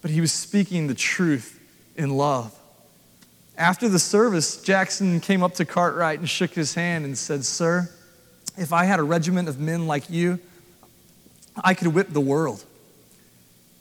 But 0.00 0.12
he 0.12 0.20
was 0.20 0.32
speaking 0.32 0.86
the 0.86 0.94
truth 0.94 1.58
in 1.96 2.10
love. 2.10 2.56
After 3.56 3.88
the 3.88 3.98
service, 3.98 4.62
Jackson 4.62 5.18
came 5.20 5.42
up 5.42 5.54
to 5.54 5.64
Cartwright 5.64 6.20
and 6.20 6.28
shook 6.28 6.52
his 6.52 6.74
hand 6.74 7.04
and 7.04 7.18
said, 7.18 7.44
Sir, 7.44 7.90
if 8.56 8.72
I 8.72 8.84
had 8.84 9.00
a 9.00 9.02
regiment 9.02 9.48
of 9.48 9.58
men 9.58 9.88
like 9.88 10.08
you, 10.08 10.38
I 11.56 11.74
could 11.74 11.88
whip 11.88 12.10
the 12.10 12.20
world. 12.20 12.64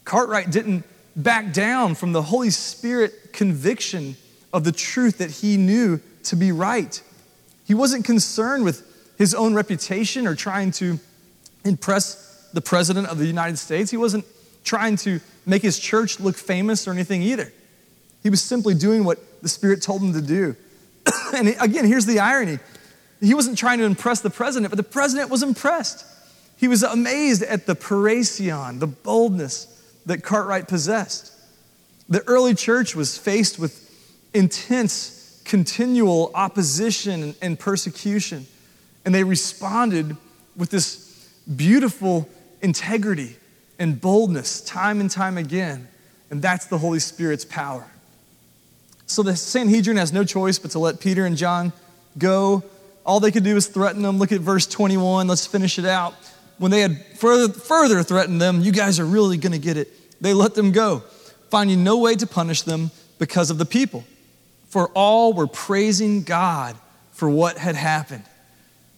Cartwright 0.05 0.51
didn't 0.51 0.83
back 1.15 1.53
down 1.53 1.95
from 1.95 2.11
the 2.11 2.21
Holy 2.21 2.49
Spirit 2.49 3.33
conviction 3.33 4.15
of 4.51 4.63
the 4.63 4.71
truth 4.71 5.19
that 5.19 5.31
he 5.31 5.57
knew 5.57 5.99
to 6.23 6.35
be 6.35 6.51
right. 6.51 7.01
He 7.65 7.73
wasn't 7.73 8.05
concerned 8.05 8.63
with 8.63 8.85
his 9.17 9.33
own 9.33 9.53
reputation 9.53 10.27
or 10.27 10.35
trying 10.35 10.71
to 10.71 10.99
impress 11.63 12.49
the 12.53 12.61
President 12.61 13.07
of 13.07 13.17
the 13.17 13.25
United 13.25 13.57
States. 13.57 13.91
He 13.91 13.97
wasn't 13.97 14.25
trying 14.63 14.95
to 14.97 15.19
make 15.45 15.61
his 15.61 15.79
church 15.79 16.19
look 16.19 16.35
famous 16.35 16.87
or 16.87 16.91
anything 16.91 17.21
either. 17.21 17.51
He 18.21 18.29
was 18.29 18.41
simply 18.41 18.73
doing 18.73 19.03
what 19.03 19.19
the 19.41 19.49
Spirit 19.49 19.81
told 19.81 20.01
him 20.01 20.13
to 20.13 20.21
do. 20.21 20.55
and 21.35 21.49
again, 21.59 21.85
here's 21.85 22.05
the 22.05 22.19
irony 22.19 22.59
he 23.21 23.33
wasn't 23.33 23.57
trying 23.57 23.79
to 23.79 23.85
impress 23.85 24.19
the 24.19 24.29
president, 24.29 24.69
but 24.69 24.75
the 24.75 24.83
president 24.83 25.29
was 25.29 25.43
impressed. 25.43 26.05
He 26.57 26.67
was 26.67 26.83
amazed 26.83 27.41
at 27.41 27.65
the 27.65 27.73
parrhesion, 27.73 28.79
the 28.79 28.87
boldness 28.87 29.72
that 30.05 30.23
Cartwright 30.23 30.67
possessed. 30.67 31.31
The 32.09 32.23
early 32.27 32.53
church 32.53 32.95
was 32.95 33.17
faced 33.17 33.57
with 33.59 33.79
intense, 34.33 35.41
continual 35.45 36.31
opposition 36.33 37.35
and 37.41 37.59
persecution. 37.59 38.45
And 39.05 39.13
they 39.13 39.23
responded 39.23 40.15
with 40.55 40.69
this 40.69 41.29
beautiful 41.55 42.29
integrity 42.61 43.35
and 43.79 43.99
boldness 43.99 44.61
time 44.61 44.99
and 44.99 45.09
time 45.09 45.37
again. 45.37 45.87
And 46.29 46.41
that's 46.41 46.65
the 46.65 46.77
Holy 46.77 46.99
Spirit's 46.99 47.45
power. 47.45 47.85
So 49.05 49.21
the 49.23 49.35
Sanhedrin 49.35 49.97
has 49.97 50.13
no 50.13 50.23
choice 50.23 50.57
but 50.57 50.71
to 50.71 50.79
let 50.79 50.99
Peter 50.99 51.25
and 51.25 51.37
John 51.37 51.73
go. 52.17 52.63
All 53.05 53.19
they 53.19 53.31
could 53.31 53.43
do 53.43 53.55
is 53.55 53.67
threaten 53.67 54.01
them. 54.01 54.17
Look 54.17 54.31
at 54.31 54.39
verse 54.39 54.65
21. 54.65 55.27
Let's 55.27 55.45
finish 55.45 55.77
it 55.77 55.85
out. 55.85 56.15
When 56.63 56.71
they 56.71 56.79
had 56.79 57.05
further, 57.17 57.51
further 57.51 58.01
threatened 58.03 58.39
them, 58.39 58.61
you 58.61 58.71
guys 58.71 58.97
are 58.97 59.05
really 59.05 59.35
going 59.35 59.51
to 59.51 59.59
get 59.59 59.75
it. 59.75 59.91
They 60.21 60.33
let 60.33 60.55
them 60.55 60.71
go, 60.71 60.99
finding 61.49 61.83
no 61.83 61.97
way 61.97 62.15
to 62.15 62.25
punish 62.25 62.61
them 62.61 62.89
because 63.19 63.49
of 63.49 63.57
the 63.57 63.65
people. 63.65 64.05
For 64.69 64.87
all 64.95 65.33
were 65.33 65.45
praising 65.45 66.23
God 66.23 66.77
for 67.11 67.29
what 67.29 67.57
had 67.57 67.75
happened. 67.75 68.23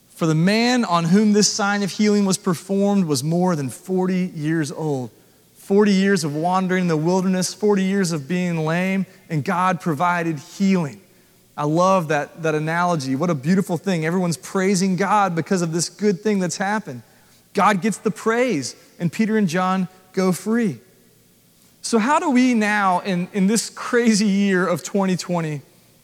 For 0.09 0.27
the 0.27 0.35
man 0.35 0.85
on 0.85 1.05
whom 1.05 1.33
this 1.33 1.51
sign 1.51 1.81
of 1.81 1.89
healing 1.89 2.23
was 2.23 2.37
performed 2.37 3.05
was 3.05 3.23
more 3.23 3.55
than 3.55 3.71
40 3.71 4.13
years 4.35 4.71
old. 4.71 5.09
40 5.55 5.91
years 5.91 6.23
of 6.23 6.35
wandering 6.35 6.83
in 6.83 6.87
the 6.87 6.95
wilderness, 6.95 7.51
40 7.51 7.83
years 7.83 8.11
of 8.11 8.27
being 8.27 8.59
lame, 8.59 9.07
and 9.27 9.43
God 9.43 9.81
provided 9.81 10.37
healing. 10.37 11.01
I 11.57 11.63
love 11.63 12.09
that, 12.09 12.43
that 12.43 12.53
analogy. 12.53 13.15
What 13.15 13.31
a 13.31 13.35
beautiful 13.35 13.77
thing. 13.77 14.05
Everyone's 14.05 14.37
praising 14.37 14.97
God 14.97 15.33
because 15.33 15.63
of 15.63 15.71
this 15.71 15.89
good 15.89 16.21
thing 16.21 16.37
that's 16.37 16.57
happened. 16.57 17.01
God 17.55 17.81
gets 17.81 17.97
the 17.97 18.11
praise, 18.11 18.75
and 18.99 19.11
Peter 19.11 19.37
and 19.37 19.47
John 19.47 19.87
go 20.13 20.31
free. 20.31 20.79
So, 21.81 21.97
how 21.97 22.19
do 22.19 22.29
we 22.29 22.53
now, 22.53 22.99
in, 22.99 23.27
in 23.33 23.47
this 23.47 23.69
crazy 23.69 24.27
year 24.27 24.67
of 24.67 24.83
2020, 24.83 25.61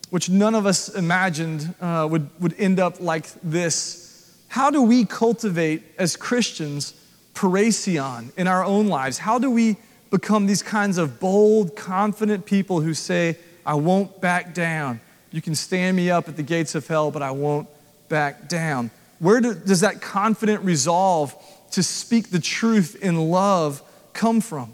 which 0.10 0.30
none 0.30 0.56
of 0.56 0.66
us 0.66 0.90
imagined 0.90 1.76
uh, 1.82 2.08
would, 2.10 2.30
would 2.40 2.56
end 2.58 2.80
up 2.80 3.00
like 3.00 3.28
this, 3.44 4.32
how 4.48 4.70
do 4.70 4.82
we 4.82 5.06
cultivate 5.06 5.84
as 5.98 6.16
Christians 6.16 6.94
parrhesion 7.34 8.32
in 8.38 8.48
our 8.48 8.64
own 8.64 8.88
lives? 8.88 9.18
How 9.18 9.40
do 9.40 9.50
we 9.50 9.78
become 10.10 10.46
these 10.46 10.62
kinds 10.64 10.98
of 10.98 11.20
bold, 11.20 11.76
confident 11.76 12.46
people 12.46 12.82
who 12.82 12.94
say, 12.94 13.38
I 13.66 13.76
won't 13.76 14.22
back 14.22 14.54
down? 14.54 15.00
You 15.32 15.42
can 15.42 15.56
stand 15.56 15.96
me 15.96 16.12
up 16.12 16.28
at 16.28 16.36
the 16.36 16.44
gates 16.44 16.76
of 16.76 16.86
hell, 16.88 17.12
but 17.12 17.22
I 17.22 17.32
won't 17.32 17.68
back 18.10 18.50
down. 18.50 18.92
Where 19.22 19.40
do, 19.40 19.54
does 19.54 19.82
that 19.82 20.02
confident 20.02 20.64
resolve 20.64 21.36
to 21.74 21.84
speak 21.84 22.32
the 22.32 22.40
truth 22.40 22.98
in 23.04 23.30
love 23.30 23.84
come 24.14 24.42
from? 24.42 24.74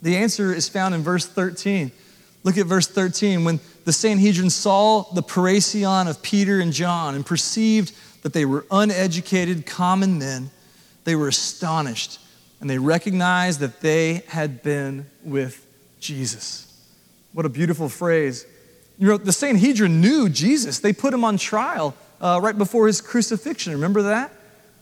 The 0.00 0.16
answer 0.16 0.54
is 0.54 0.70
found 0.70 0.94
in 0.94 1.02
verse 1.02 1.26
13. 1.26 1.92
Look 2.44 2.56
at 2.56 2.64
verse 2.64 2.88
13. 2.88 3.44
When 3.44 3.60
the 3.84 3.92
Sanhedrin 3.92 4.48
saw 4.48 5.02
the 5.12 5.22
parrhesion 5.22 6.08
of 6.08 6.22
Peter 6.22 6.60
and 6.60 6.72
John 6.72 7.14
and 7.14 7.26
perceived 7.26 7.92
that 8.22 8.32
they 8.32 8.46
were 8.46 8.64
uneducated, 8.70 9.66
common 9.66 10.18
men, 10.18 10.50
they 11.04 11.14
were 11.14 11.28
astonished 11.28 12.20
and 12.62 12.70
they 12.70 12.78
recognized 12.78 13.60
that 13.60 13.82
they 13.82 14.22
had 14.28 14.62
been 14.62 15.04
with 15.22 15.66
Jesus. 16.00 16.74
What 17.34 17.44
a 17.44 17.50
beautiful 17.50 17.90
phrase. 17.90 18.46
You 18.98 19.08
know, 19.08 19.18
the 19.18 19.32
Sanhedrin 19.32 20.00
knew 20.00 20.30
Jesus. 20.30 20.78
They 20.78 20.94
put 20.94 21.12
him 21.12 21.22
on 21.22 21.36
trial 21.36 21.94
uh, 22.22 22.40
right 22.42 22.56
before 22.56 22.86
his 22.86 23.00
crucifixion. 23.00 23.72
Remember 23.72 24.02
that? 24.02 24.32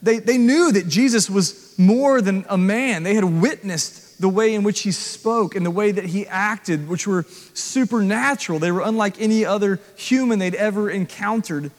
They, 0.03 0.19
they 0.19 0.39
knew 0.39 0.73
that 0.73 0.89
Jesus 0.89 1.29
was 1.29 1.75
more 1.79 2.21
than 2.21 2.45
a 2.49 2.57
man. 2.57 3.03
They 3.03 3.15
had 3.15 3.25
witnessed 3.25 4.21
the 4.21 4.29
way 4.29 4.55
in 4.55 4.63
which 4.63 4.81
he 4.81 4.93
spoke 4.93 5.57
and 5.57 5.65
the 5.65 5.71
way 5.71 5.93
that 5.93 6.05
he 6.05 6.27
acted, 6.27 6.89
which 6.89 7.07
were 7.07 7.25
supernatural. 7.55 8.59
They 8.59 8.71
were 8.71 8.83
unlike 8.83 9.21
any 9.21 9.45
other 9.45 9.81
human 9.97 10.39
they'd 10.39 10.55
ever 10.55 10.91
encountered. 10.91 11.71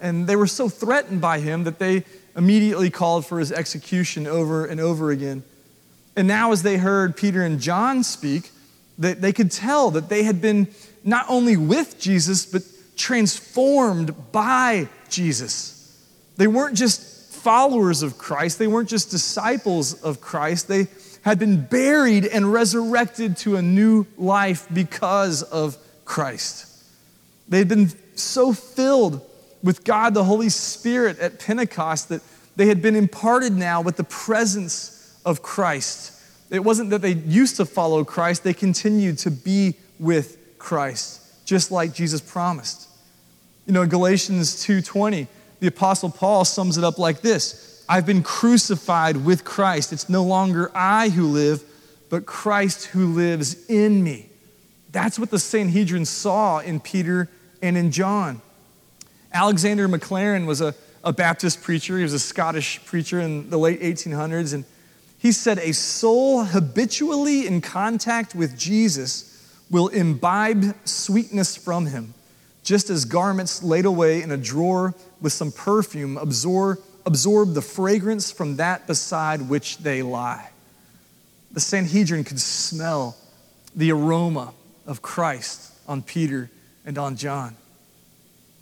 And 0.00 0.26
they 0.26 0.36
were 0.36 0.46
so 0.46 0.68
threatened 0.68 1.20
by 1.20 1.40
him 1.40 1.64
that 1.64 1.78
they 1.78 2.04
immediately 2.36 2.90
called 2.90 3.26
for 3.26 3.38
his 3.38 3.52
execution 3.52 4.26
over 4.26 4.66
and 4.66 4.80
over 4.80 5.10
again. 5.10 5.42
And 6.16 6.28
now, 6.28 6.52
as 6.52 6.62
they 6.62 6.76
heard 6.76 7.16
Peter 7.16 7.42
and 7.42 7.60
John 7.60 8.04
speak, 8.04 8.50
they, 8.98 9.14
they 9.14 9.32
could 9.32 9.50
tell 9.50 9.90
that 9.92 10.08
they 10.08 10.22
had 10.22 10.40
been 10.40 10.68
not 11.02 11.26
only 11.28 11.56
with 11.56 11.98
Jesus, 11.98 12.46
but 12.46 12.62
transformed 12.96 14.32
by 14.32 14.88
Jesus. 15.08 16.02
They 16.36 16.46
weren't 16.46 16.76
just 16.76 17.32
followers 17.32 18.02
of 18.02 18.18
Christ, 18.18 18.58
they 18.58 18.66
weren't 18.66 18.88
just 18.88 19.10
disciples 19.10 20.02
of 20.02 20.20
Christ. 20.20 20.68
They 20.68 20.88
had 21.22 21.38
been 21.38 21.64
buried 21.64 22.26
and 22.26 22.52
resurrected 22.52 23.36
to 23.38 23.56
a 23.56 23.62
new 23.62 24.06
life 24.18 24.66
because 24.72 25.42
of 25.42 25.78
Christ. 26.04 26.66
They'd 27.48 27.68
been 27.68 27.90
so 28.14 28.52
filled 28.52 29.20
with 29.62 29.84
God 29.84 30.12
the 30.14 30.24
Holy 30.24 30.50
Spirit 30.50 31.18
at 31.18 31.38
Pentecost 31.38 32.10
that 32.10 32.20
they 32.56 32.66
had 32.66 32.82
been 32.82 32.94
imparted 32.94 33.54
now 33.54 33.80
with 33.80 33.96
the 33.96 34.04
presence 34.04 35.18
of 35.24 35.42
Christ. 35.42 36.12
It 36.50 36.62
wasn't 36.62 36.90
that 36.90 37.02
they 37.02 37.12
used 37.12 37.56
to 37.56 37.64
follow 37.64 38.04
Christ, 38.04 38.44
they 38.44 38.54
continued 38.54 39.18
to 39.18 39.30
be 39.30 39.74
with 39.98 40.58
Christ, 40.58 41.20
just 41.44 41.70
like 41.70 41.94
Jesus 41.94 42.20
promised. 42.20 42.88
You 43.66 43.72
know, 43.72 43.86
Galatians 43.86 44.64
2:20, 44.64 45.26
the 45.60 45.66
apostle 45.66 46.10
Paul 46.10 46.44
sums 46.44 46.76
it 46.78 46.84
up 46.84 46.98
like 46.98 47.20
this: 47.20 47.82
I've 47.88 48.06
been 48.06 48.22
crucified 48.22 49.24
with 49.24 49.44
Christ. 49.44 49.92
It's 49.92 50.08
no 50.08 50.22
longer 50.22 50.70
I 50.74 51.08
who 51.10 51.26
live, 51.26 51.62
but 52.10 52.26
Christ 52.26 52.86
who 52.86 53.06
lives 53.06 53.68
in 53.68 54.02
me. 54.02 54.28
That's 54.92 55.18
what 55.18 55.30
the 55.30 55.38
Sanhedrin 55.38 56.04
saw 56.04 56.60
in 56.60 56.80
Peter 56.80 57.28
and 57.60 57.76
in 57.76 57.90
John. 57.90 58.40
Alexander 59.32 59.88
Maclaren 59.88 60.46
was 60.46 60.60
a, 60.60 60.74
a 61.02 61.12
Baptist 61.12 61.62
preacher. 61.62 61.96
He 61.96 62.04
was 62.04 62.12
a 62.12 62.20
Scottish 62.20 62.84
preacher 62.84 63.20
in 63.20 63.50
the 63.50 63.58
late 63.58 63.80
1800s. 63.82 64.54
And 64.54 64.64
he 65.18 65.32
said, 65.32 65.58
A 65.58 65.72
soul 65.72 66.44
habitually 66.44 67.46
in 67.46 67.60
contact 67.60 68.34
with 68.34 68.56
Jesus 68.56 69.33
will 69.74 69.88
imbibe 69.88 70.72
sweetness 70.84 71.56
from 71.56 71.86
him, 71.86 72.14
just 72.62 72.90
as 72.90 73.04
garments 73.04 73.60
laid 73.60 73.84
away 73.84 74.22
in 74.22 74.30
a 74.30 74.36
drawer 74.36 74.94
with 75.20 75.32
some 75.32 75.50
perfume 75.50 76.16
absorb, 76.16 76.78
absorb 77.04 77.54
the 77.54 77.60
fragrance 77.60 78.30
from 78.30 78.54
that 78.54 78.86
beside 78.86 79.48
which 79.48 79.78
they 79.78 80.00
lie. 80.00 80.48
The 81.50 81.58
Sanhedrin 81.58 82.22
could 82.22 82.38
smell 82.38 83.16
the 83.74 83.90
aroma 83.90 84.54
of 84.86 85.02
Christ 85.02 85.72
on 85.88 86.02
Peter 86.02 86.52
and 86.86 86.96
on 86.96 87.16
John. 87.16 87.56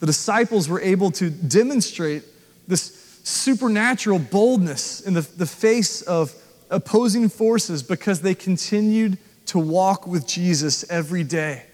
The 0.01 0.07
disciples 0.07 0.67
were 0.67 0.81
able 0.81 1.11
to 1.11 1.29
demonstrate 1.29 2.23
this 2.67 3.21
supernatural 3.23 4.19
boldness 4.19 5.03
in 5.03 5.13
the, 5.13 5.21
the 5.21 5.45
face 5.45 6.01
of 6.01 6.33
opposing 6.71 7.29
forces 7.29 7.83
because 7.83 8.23
they 8.23 8.35
continued 8.35 9.19
to 9.47 9.59
walk 9.59 10.07
with 10.07 10.27
Jesus 10.27 10.89
every 10.91 11.25
day. 11.25 11.65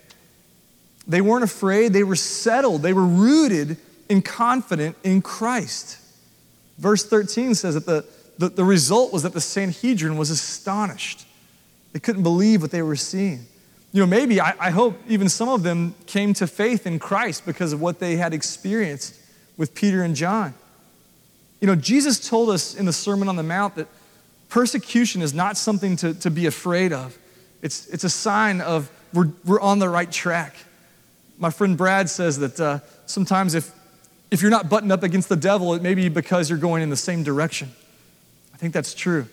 They 1.07 1.21
weren't 1.21 1.45
afraid, 1.45 1.93
they 1.93 2.05
were 2.05 2.17
settled, 2.17 2.83
they 2.83 2.93
were 2.93 3.05
rooted 3.05 3.77
and 4.11 4.25
confident 4.25 4.97
in 5.03 5.23
Christ. 5.23 5.99
Verse 6.79 7.05
13 7.05 7.55
says 7.55 7.75
that 7.75 7.87
the, 7.87 8.05
the, 8.39 8.49
the 8.51 8.65
result 8.65 9.13
was 9.13 9.23
that 9.23 9.33
the 9.33 9.41
Sanhedrin 9.41 10.17
was 10.17 10.31
astonished. 10.31 11.27
They 11.93 11.99
couldn't 11.99 12.23
believe 12.23 12.63
what 12.63 12.71
they 12.71 12.83
were 12.83 12.97
seeing. 12.97 13.47
You 13.93 14.03
know, 14.03 14.07
maybe, 14.07 14.41
I, 14.41 14.55
I 14.61 14.71
hope 14.71 15.01
even 15.09 15.29
some 15.29 15.49
of 15.49 15.63
them 15.63 15.95
came 16.07 16.35
to 16.35 16.47
faith 16.47 16.87
in 16.87 16.99
Christ 16.99 17.47
because 17.47 17.73
of 17.73 17.81
what 17.81 17.99
they 17.99 18.17
had 18.17 18.35
experienced 18.35 19.15
with 19.57 19.75
Peter 19.75 20.03
and 20.03 20.15
John. 20.15 20.55
You 21.61 21.67
know, 21.67 21.75
Jesus 21.75 22.29
told 22.29 22.51
us 22.51 22.75
in 22.75 22.85
the 22.85 22.93
Sermon 22.93 23.29
on 23.29 23.37
the 23.37 23.43
Mount 23.43 23.75
that 23.77 23.89
persecution 24.49 25.23
is 25.23 25.35
not 25.35 25.57
something 25.57 25.97
to, 25.97 26.15
to 26.15 26.31
be 26.31 26.47
afraid 26.47 26.93
of. 26.93 27.19
It's, 27.63 27.87
it's 27.89 28.05
a 28.05 28.11
sign 28.11 28.61
of 28.61 28.91
we're, 29.13 29.31
we're 29.45 29.61
on 29.61 29.79
the 29.79 29.89
right 29.89 30.11
track. 30.11 30.55
My 31.39 31.51
friend 31.51 31.77
Brad 31.77 32.11
says 32.11 32.39
that 32.39 32.61
uh, 32.61 32.81
sometimes 33.07 33.55
if, 33.55 33.73
if 34.31 34.43
you're 34.43 34.51
not 34.51 34.69
buttoned 34.69 34.93
up 34.93 35.03
against 35.03 35.29
the 35.29 35.37
devil, 35.37 35.75
it 35.75 35.83
may 35.83 35.95
be 35.95 36.09
because 36.09 36.51
you're 36.51 36.59
going 36.59 36.83
in 36.83 36.91
the 36.91 36.97
same 36.97 37.23
direction. 37.23 37.71
I 38.53 38.57
think 38.57 38.75
that's 38.75 38.95
true. 38.95 39.27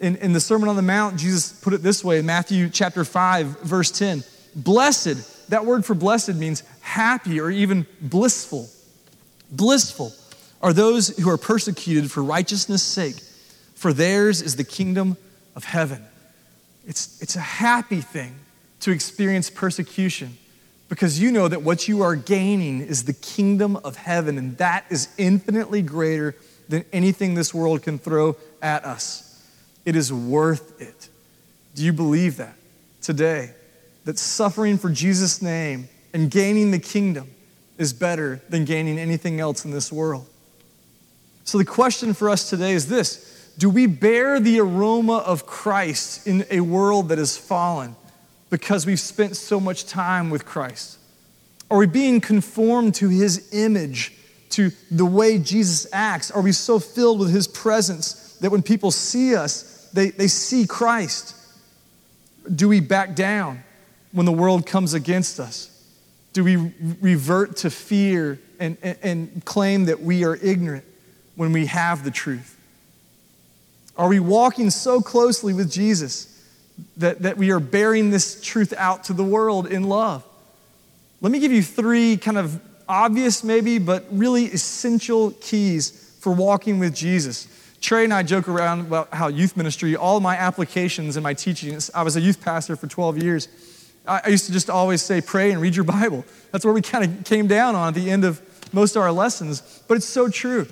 In, 0.00 0.16
in 0.16 0.32
the 0.32 0.40
Sermon 0.40 0.68
on 0.68 0.76
the 0.76 0.82
Mount, 0.82 1.16
Jesus 1.16 1.52
put 1.52 1.72
it 1.72 1.82
this 1.82 2.04
way 2.04 2.18
in 2.18 2.26
Matthew 2.26 2.68
chapter 2.68 3.04
5, 3.04 3.60
verse 3.60 3.90
10 3.90 4.24
Blessed, 4.54 5.48
that 5.50 5.64
word 5.64 5.84
for 5.84 5.94
blessed 5.94 6.34
means 6.34 6.62
happy 6.80 7.40
or 7.40 7.50
even 7.50 7.86
blissful. 8.00 8.68
Blissful 9.50 10.12
are 10.60 10.72
those 10.72 11.16
who 11.18 11.30
are 11.30 11.38
persecuted 11.38 12.10
for 12.10 12.22
righteousness' 12.22 12.82
sake, 12.82 13.16
for 13.74 13.92
theirs 13.92 14.42
is 14.42 14.56
the 14.56 14.64
kingdom 14.64 15.16
of 15.56 15.64
heaven. 15.64 16.04
It's, 16.86 17.20
it's 17.22 17.36
a 17.36 17.40
happy 17.40 18.00
thing 18.00 18.34
to 18.80 18.90
experience 18.90 19.50
persecution 19.50 20.36
because 20.88 21.20
you 21.20 21.32
know 21.32 21.48
that 21.48 21.62
what 21.62 21.88
you 21.88 22.02
are 22.02 22.14
gaining 22.14 22.80
is 22.80 23.04
the 23.04 23.12
kingdom 23.14 23.76
of 23.76 23.96
heaven, 23.96 24.36
and 24.36 24.58
that 24.58 24.84
is 24.90 25.08
infinitely 25.16 25.80
greater 25.80 26.34
than 26.68 26.84
anything 26.92 27.34
this 27.34 27.54
world 27.54 27.82
can 27.82 27.98
throw 27.98 28.36
at 28.60 28.84
us. 28.84 29.42
It 29.84 29.96
is 29.96 30.12
worth 30.12 30.80
it. 30.80 31.08
Do 31.74 31.84
you 31.84 31.92
believe 31.92 32.36
that 32.36 32.56
today? 33.00 33.54
That 34.04 34.18
suffering 34.18 34.76
for 34.76 34.90
Jesus' 34.90 35.40
name 35.40 35.88
and 36.12 36.30
gaining 36.30 36.72
the 36.72 36.78
kingdom 36.78 37.30
is 37.78 37.92
better 37.92 38.42
than 38.48 38.64
gaining 38.64 38.98
anything 38.98 39.40
else 39.40 39.64
in 39.64 39.70
this 39.70 39.90
world. 39.90 40.26
So, 41.44 41.56
the 41.58 41.64
question 41.64 42.12
for 42.12 42.28
us 42.28 42.50
today 42.50 42.72
is 42.72 42.88
this 42.88 43.31
do 43.58 43.68
we 43.68 43.86
bear 43.86 44.40
the 44.40 44.60
aroma 44.60 45.18
of 45.18 45.46
Christ 45.46 46.26
in 46.26 46.44
a 46.50 46.60
world 46.60 47.10
that 47.10 47.18
is 47.18 47.36
fallen 47.36 47.96
because 48.50 48.86
we've 48.86 49.00
spent 49.00 49.36
so 49.36 49.60
much 49.60 49.86
time 49.86 50.30
with 50.30 50.44
Christ? 50.44 50.98
Are 51.70 51.78
we 51.78 51.86
being 51.86 52.20
conformed 52.20 52.94
to 52.96 53.08
his 53.08 53.52
image, 53.52 54.12
to 54.50 54.70
the 54.90 55.06
way 55.06 55.38
Jesus 55.38 55.86
acts? 55.92 56.30
Are 56.30 56.42
we 56.42 56.52
so 56.52 56.78
filled 56.78 57.18
with 57.18 57.30
his 57.30 57.48
presence 57.48 58.36
that 58.40 58.50
when 58.50 58.62
people 58.62 58.90
see 58.90 59.34
us, 59.34 59.88
they, 59.92 60.10
they 60.10 60.28
see 60.28 60.66
Christ? 60.66 61.34
Do 62.54 62.68
we 62.68 62.80
back 62.80 63.14
down 63.14 63.64
when 64.12 64.26
the 64.26 64.32
world 64.32 64.66
comes 64.66 64.94
against 64.94 65.40
us? 65.40 65.68
Do 66.32 66.44
we 66.44 66.72
revert 67.00 67.58
to 67.58 67.70
fear 67.70 68.38
and, 68.58 68.76
and, 68.82 68.98
and 69.02 69.44
claim 69.44 69.86
that 69.86 70.00
we 70.00 70.24
are 70.24 70.36
ignorant 70.36 70.84
when 71.36 71.52
we 71.52 71.66
have 71.66 72.04
the 72.04 72.10
truth? 72.10 72.51
Are 73.96 74.08
we 74.08 74.20
walking 74.20 74.70
so 74.70 75.00
closely 75.00 75.52
with 75.52 75.70
Jesus 75.70 76.28
that, 76.96 77.20
that 77.20 77.36
we 77.36 77.50
are 77.50 77.60
bearing 77.60 78.10
this 78.10 78.40
truth 78.40 78.72
out 78.76 79.04
to 79.04 79.12
the 79.12 79.24
world 79.24 79.66
in 79.66 79.84
love? 79.84 80.24
Let 81.20 81.30
me 81.30 81.38
give 81.38 81.52
you 81.52 81.62
three 81.62 82.16
kind 82.16 82.38
of 82.38 82.60
obvious, 82.88 83.44
maybe, 83.44 83.78
but 83.78 84.06
really 84.10 84.46
essential 84.46 85.32
keys 85.40 86.16
for 86.20 86.32
walking 86.32 86.78
with 86.78 86.94
Jesus. 86.94 87.48
Trey 87.80 88.04
and 88.04 88.14
I 88.14 88.22
joke 88.22 88.48
around 88.48 88.80
about 88.80 89.12
how 89.12 89.28
youth 89.28 89.56
ministry, 89.56 89.96
all 89.96 90.20
my 90.20 90.36
applications 90.36 91.16
and 91.16 91.22
my 91.22 91.34
teachings, 91.34 91.90
I 91.94 92.02
was 92.02 92.16
a 92.16 92.20
youth 92.20 92.40
pastor 92.40 92.76
for 92.76 92.86
12 92.86 93.18
years. 93.18 93.48
I 94.06 94.28
used 94.28 94.46
to 94.46 94.52
just 94.52 94.68
always 94.68 95.00
say, 95.00 95.20
pray 95.20 95.52
and 95.52 95.60
read 95.60 95.76
your 95.76 95.84
Bible. 95.84 96.24
That's 96.50 96.64
where 96.64 96.74
we 96.74 96.82
kind 96.82 97.04
of 97.04 97.24
came 97.24 97.46
down 97.46 97.76
on 97.76 97.88
at 97.88 97.94
the 97.94 98.10
end 98.10 98.24
of 98.24 98.40
most 98.72 98.96
of 98.96 99.02
our 99.02 99.12
lessons. 99.12 99.82
But 99.86 99.96
it's 99.96 100.06
so 100.06 100.28
true. 100.28 100.66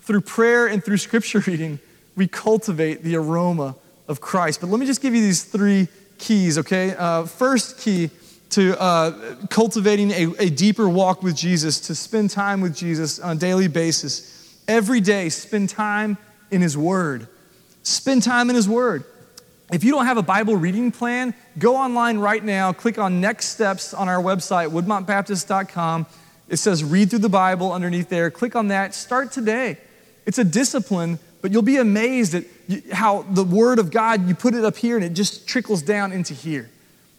Through 0.00 0.22
prayer 0.22 0.66
and 0.66 0.82
through 0.82 0.96
scripture 0.96 1.38
reading, 1.46 1.78
we 2.18 2.26
cultivate 2.26 3.04
the 3.04 3.14
aroma 3.14 3.76
of 4.08 4.20
Christ. 4.20 4.60
But 4.60 4.70
let 4.70 4.80
me 4.80 4.86
just 4.86 5.00
give 5.00 5.14
you 5.14 5.22
these 5.22 5.44
three 5.44 5.86
keys, 6.18 6.58
okay? 6.58 6.96
Uh, 6.96 7.24
first 7.26 7.78
key 7.78 8.10
to 8.50 8.80
uh, 8.80 9.36
cultivating 9.50 10.10
a, 10.10 10.34
a 10.40 10.50
deeper 10.50 10.88
walk 10.88 11.22
with 11.22 11.36
Jesus, 11.36 11.78
to 11.80 11.94
spend 11.94 12.30
time 12.30 12.60
with 12.60 12.74
Jesus 12.74 13.20
on 13.20 13.36
a 13.36 13.38
daily 13.38 13.68
basis. 13.68 14.58
Every 14.66 15.00
day, 15.00 15.28
spend 15.28 15.68
time 15.68 16.18
in 16.50 16.60
His 16.60 16.76
Word. 16.76 17.28
Spend 17.84 18.24
time 18.24 18.50
in 18.50 18.56
His 18.56 18.68
Word. 18.68 19.04
If 19.70 19.84
you 19.84 19.92
don't 19.92 20.06
have 20.06 20.16
a 20.16 20.22
Bible 20.22 20.56
reading 20.56 20.90
plan, 20.90 21.34
go 21.56 21.76
online 21.76 22.18
right 22.18 22.42
now, 22.42 22.72
click 22.72 22.98
on 22.98 23.20
Next 23.20 23.50
Steps 23.50 23.94
on 23.94 24.08
our 24.08 24.20
website, 24.20 24.70
woodmontbaptist.com. 24.70 26.06
It 26.48 26.56
says 26.56 26.82
read 26.82 27.10
through 27.10 27.20
the 27.20 27.28
Bible 27.28 27.70
underneath 27.72 28.08
there. 28.08 28.28
Click 28.30 28.56
on 28.56 28.68
that. 28.68 28.94
Start 28.94 29.30
today. 29.30 29.78
It's 30.26 30.38
a 30.38 30.44
discipline 30.44 31.18
but 31.40 31.52
you'll 31.52 31.62
be 31.62 31.76
amazed 31.76 32.34
at 32.34 32.44
how 32.92 33.22
the 33.22 33.44
Word 33.44 33.78
of 33.78 33.90
God, 33.90 34.28
you 34.28 34.34
put 34.34 34.54
it 34.54 34.64
up 34.64 34.76
here 34.76 34.96
and 34.96 35.04
it 35.04 35.14
just 35.14 35.46
trickles 35.46 35.82
down 35.82 36.12
into 36.12 36.34
here. 36.34 36.68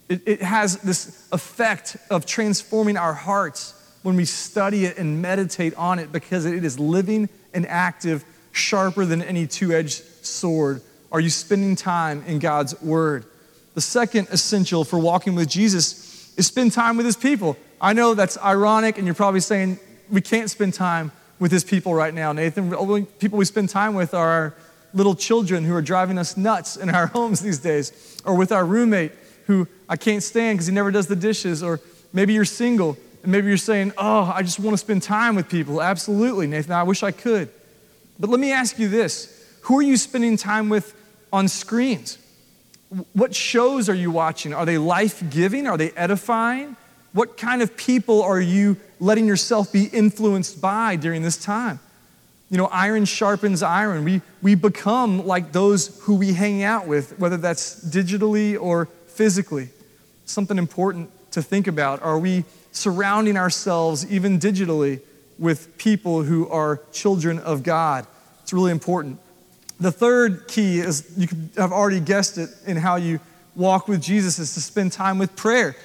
It, 0.10 0.22
it 0.26 0.42
has 0.42 0.78
this 0.78 1.28
effect 1.32 1.98
of 2.10 2.26
transforming 2.26 2.98
our 2.98 3.14
hearts 3.14 3.74
when 4.04 4.16
we 4.16 4.26
study 4.26 4.86
it 4.86 4.98
and 4.98 5.22
meditate 5.22 5.76
on 5.76 6.00
it 6.00 6.12
because 6.12 6.46
it 6.46 6.64
is 6.64 6.80
living 6.80 7.30
and 7.54 7.66
active, 7.68 8.26
sharper 8.52 9.06
than 9.06 9.22
any 9.22 9.48
two 9.48 9.72
edged 9.74 10.04
sword. 10.26 10.82
Are 11.12 11.20
you 11.20 11.30
spending 11.30 11.76
time 11.76 12.24
in 12.28 12.40
God's 12.40 12.80
Word? 12.82 13.26
The 13.76 13.82
second 13.82 14.28
essential 14.32 14.84
for 14.84 15.00
walking 15.00 15.36
with 15.36 15.50
Jesus 15.50 16.34
is 16.38 16.48
spend 16.48 16.72
time 16.72 16.98
with 16.98 17.06
His 17.06 17.18
people. 17.18 17.58
I 17.82 17.94
know 17.94 18.14
that's 18.14 18.38
ironic, 18.38 18.98
and 18.98 19.06
you're 19.08 19.16
probably 19.16 19.40
saying 19.40 19.80
we 20.10 20.22
can't 20.22 20.50
spend 20.50 20.74
time 20.74 21.12
with 21.40 21.52
his 21.52 21.64
people 21.64 21.94
right 21.94 22.14
now, 22.14 22.32
Nathan. 22.34 22.74
Only 22.74 23.04
people 23.04 23.38
we 23.38 23.46
spend 23.46 23.70
time 23.70 23.94
with 23.94 24.14
are 24.14 24.30
our 24.30 24.56
little 24.94 25.16
children 25.16 25.64
who 25.64 25.74
are 25.74 25.82
driving 25.82 26.18
us 26.18 26.36
nuts 26.38 26.78
in 26.78 26.90
our 26.90 27.08
homes 27.16 27.40
these 27.40 27.60
days, 27.60 28.22
or 28.26 28.36
with 28.36 28.52
our 28.52 28.66
roommate 28.66 29.12
who 29.46 29.68
I 29.88 29.98
can't 29.98 30.22
stand 30.22 30.58
because 30.58 30.68
he 30.68 30.74
never 30.74 30.92
does 30.92 31.08
the 31.08 31.16
dishes, 31.16 31.64
or 31.64 31.80
maybe 32.14 32.34
you're 32.34 32.46
single 32.46 32.98
and 33.24 33.32
maybe 33.32 33.48
you're 33.48 33.58
saying, 33.58 33.94
Oh, 33.98 34.32
I 34.34 34.44
just 34.44 34.60
want 34.60 34.74
to 34.74 34.78
spend 34.78 35.04
time 35.04 35.36
with 35.36 35.50
people. 35.50 35.82
Absolutely, 35.82 36.48
Nathan, 36.48 36.74
I 36.74 36.84
wish 36.84 37.04
I 37.04 37.12
could. 37.12 37.50
But 38.20 38.30
let 38.30 38.40
me 38.40 38.52
ask 38.52 38.78
you 38.78 38.90
this 38.90 39.36
who 39.62 39.78
are 39.80 39.84
you 39.84 39.98
spending 39.98 40.38
time 40.38 40.70
with 40.70 40.96
on 41.32 41.48
screens? 41.48 42.18
What 43.14 43.36
shows 43.36 43.88
are 43.88 43.96
you 43.96 44.10
watching? 44.10 44.54
Are 44.54 44.66
they 44.66 44.78
life 44.78 45.24
giving? 45.30 45.68
Are 45.68 45.78
they 45.78 45.92
edifying? 45.92 46.76
What 47.14 47.38
kind 47.38 47.62
of 47.62 47.76
people 47.76 48.22
are 48.22 48.40
you 48.40 48.78
letting 49.00 49.26
yourself 49.26 49.72
be 49.72 49.86
influenced 49.86 50.62
by 50.62 50.96
during 50.96 51.24
this 51.24 51.38
time? 51.38 51.80
You 52.50 52.58
know, 52.58 52.68
iron 52.68 53.06
sharpens 53.06 53.62
iron. 53.62 54.04
We, 54.04 54.22
we 54.42 54.56
become 54.56 55.26
like 55.26 55.52
those 55.52 56.00
who 56.04 56.16
we 56.16 56.34
hang 56.34 56.64
out 56.64 56.88
with, 56.88 57.18
whether 57.20 57.38
that's 57.38 57.84
digitally 57.86 58.60
or 58.60 58.86
physically. 59.08 59.70
Something 60.26 60.58
important 60.58 61.10
to 61.32 61.42
think 61.42 61.68
about. 61.68 62.02
Are 62.02 62.18
we 62.18 62.46
surrounding 62.72 63.38
ourselves, 63.38 64.10
even 64.12 64.40
digitally, 64.40 65.02
with 65.38 65.78
people 65.78 66.24
who 66.24 66.48
are 66.50 66.82
children 66.92 67.40
of 67.40 67.64
God? 67.64 68.06
It's 68.42 68.54
really 68.54 68.72
important. 68.72 69.20
The 69.80 69.92
third 69.92 70.48
key 70.48 70.80
is 70.80 71.12
you 71.18 71.28
have 71.56 71.72
already 71.72 72.00
guessed 72.00 72.38
it 72.38 72.50
in 72.66 72.78
how 72.78 72.98
you 72.98 73.20
walk 73.56 73.88
with 73.88 74.02
Jesus 74.02 74.40
is 74.40 74.54
to 74.56 74.62
spend 74.62 74.92
time 74.92 75.18
with 75.20 75.36
prayer. 75.36 75.76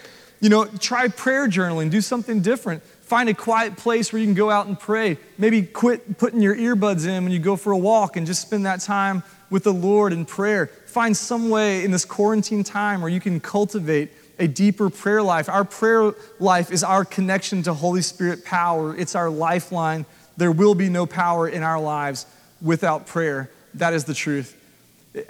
You 0.45 0.51
know, 0.51 0.67
try 0.67 1.09
prayer 1.09 1.49
journaling, 1.49 1.89
do 1.89 2.03
something 2.03 2.43
different. 2.43 2.83
Find 2.83 3.31
a 3.31 3.35
quiet 3.35 3.79
place 3.79 4.13
where 4.13 4.21
you 4.21 4.27
can 4.27 4.35
go 4.35 4.51
out 4.51 4.67
and 4.67 4.79
pray. 4.79 5.17
Maybe 5.39 5.63
quit 5.63 6.19
putting 6.19 6.43
your 6.43 6.55
earbuds 6.55 7.09
in 7.09 7.25
when 7.25 7.33
you 7.33 7.39
go 7.39 7.57
for 7.57 7.73
a 7.73 7.79
walk 7.79 8.19
and 8.19 8.27
just 8.27 8.43
spend 8.43 8.67
that 8.67 8.83
time 8.83 9.23
with 9.49 9.65
the 9.65 9.73
Lord 9.73 10.13
in 10.13 10.27
prayer. 10.27 10.67
Find 10.67 11.17
some 11.17 11.49
way 11.49 11.83
in 11.83 11.93
this 11.93 12.05
quarantine 12.05 12.63
time 12.63 13.01
where 13.01 13.09
you 13.09 13.21
can 13.21 13.41
cultivate 13.41 14.11
a 14.39 14.47
deeper 14.47 14.91
prayer 14.91 15.23
life. 15.23 15.49
Our 15.49 15.65
prayer 15.65 16.13
life 16.39 16.71
is 16.71 16.85
our 16.85 17.07
connection 17.07 17.63
to 17.63 17.73
Holy 17.73 18.03
Spirit 18.03 18.45
power, 18.45 18.95
it's 18.95 19.15
our 19.15 19.31
lifeline. 19.31 20.05
There 20.37 20.53
will 20.53 20.75
be 20.75 20.91
no 20.91 21.07
power 21.07 21.49
in 21.49 21.63
our 21.63 21.81
lives 21.81 22.27
without 22.61 23.07
prayer. 23.07 23.51
That 23.73 23.95
is 23.95 24.05
the 24.05 24.13
truth. 24.13 24.55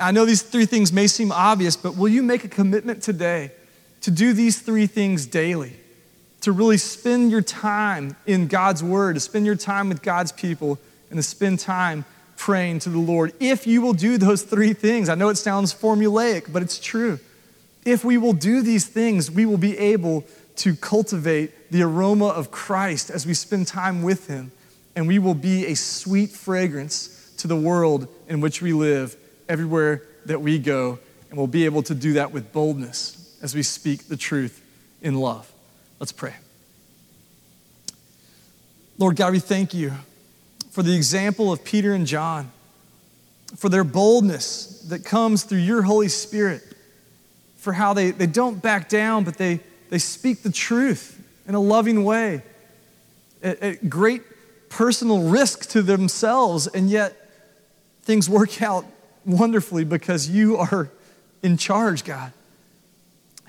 I 0.00 0.10
know 0.10 0.24
these 0.24 0.42
three 0.42 0.66
things 0.66 0.92
may 0.92 1.06
seem 1.06 1.30
obvious, 1.30 1.76
but 1.76 1.96
will 1.96 2.08
you 2.08 2.24
make 2.24 2.42
a 2.42 2.48
commitment 2.48 3.00
today 3.00 3.52
to 4.04 4.10
do 4.10 4.34
these 4.34 4.60
three 4.60 4.86
things 4.86 5.24
daily? 5.24 5.72
To 6.42 6.52
really 6.52 6.76
spend 6.76 7.30
your 7.30 7.40
time 7.40 8.16
in 8.26 8.48
God's 8.48 8.84
Word, 8.84 9.14
to 9.14 9.20
spend 9.20 9.46
your 9.46 9.54
time 9.54 9.88
with 9.88 10.02
God's 10.02 10.30
people, 10.30 10.78
and 11.08 11.18
to 11.18 11.22
spend 11.22 11.58
time 11.58 12.04
praying 12.36 12.80
to 12.80 12.90
the 12.90 12.98
Lord. 12.98 13.32
If 13.40 13.66
you 13.66 13.80
will 13.80 13.94
do 13.94 14.18
those 14.18 14.42
three 14.42 14.74
things, 14.74 15.08
I 15.08 15.14
know 15.14 15.30
it 15.30 15.36
sounds 15.36 15.72
formulaic, 15.72 16.52
but 16.52 16.60
it's 16.60 16.78
true. 16.78 17.18
If 17.86 18.04
we 18.04 18.18
will 18.18 18.34
do 18.34 18.60
these 18.60 18.86
things, 18.86 19.30
we 19.30 19.46
will 19.46 19.56
be 19.56 19.78
able 19.78 20.24
to 20.56 20.76
cultivate 20.76 21.70
the 21.70 21.82
aroma 21.82 22.26
of 22.26 22.50
Christ 22.50 23.08
as 23.08 23.26
we 23.26 23.32
spend 23.32 23.68
time 23.68 24.02
with 24.02 24.26
Him, 24.26 24.52
and 24.94 25.08
we 25.08 25.18
will 25.18 25.34
be 25.34 25.64
a 25.64 25.74
sweet 25.74 26.28
fragrance 26.28 27.32
to 27.38 27.48
the 27.48 27.56
world 27.56 28.06
in 28.28 28.42
which 28.42 28.60
we 28.60 28.74
live 28.74 29.16
everywhere 29.48 30.02
that 30.26 30.42
we 30.42 30.58
go, 30.58 30.98
and 31.30 31.38
we'll 31.38 31.46
be 31.46 31.64
able 31.64 31.82
to 31.84 31.94
do 31.94 32.12
that 32.12 32.32
with 32.32 32.52
boldness 32.52 33.23
as 33.44 33.54
we 33.54 33.62
speak 33.62 34.08
the 34.08 34.16
truth 34.16 34.64
in 35.02 35.16
love. 35.16 35.52
Let's 36.00 36.12
pray. 36.12 36.32
Lord 38.96 39.16
God, 39.16 39.32
we 39.32 39.38
thank 39.38 39.74
you 39.74 39.92
for 40.70 40.82
the 40.82 40.96
example 40.96 41.52
of 41.52 41.62
Peter 41.62 41.92
and 41.92 42.06
John, 42.06 42.50
for 43.54 43.68
their 43.68 43.84
boldness 43.84 44.80
that 44.88 45.04
comes 45.04 45.42
through 45.42 45.58
your 45.58 45.82
Holy 45.82 46.08
Spirit, 46.08 46.62
for 47.58 47.74
how 47.74 47.92
they, 47.92 48.12
they 48.12 48.26
don't 48.26 48.62
back 48.62 48.88
down, 48.88 49.24
but 49.24 49.36
they, 49.36 49.60
they 49.90 49.98
speak 49.98 50.42
the 50.42 50.50
truth 50.50 51.22
in 51.46 51.54
a 51.54 51.60
loving 51.60 52.02
way, 52.02 52.42
at, 53.42 53.60
at 53.60 53.90
great 53.90 54.22
personal 54.70 55.28
risk 55.28 55.68
to 55.70 55.82
themselves, 55.82 56.66
and 56.66 56.88
yet 56.88 57.14
things 58.04 58.26
work 58.30 58.62
out 58.62 58.86
wonderfully 59.26 59.84
because 59.84 60.30
you 60.30 60.56
are 60.56 60.88
in 61.42 61.58
charge, 61.58 62.04
God. 62.04 62.32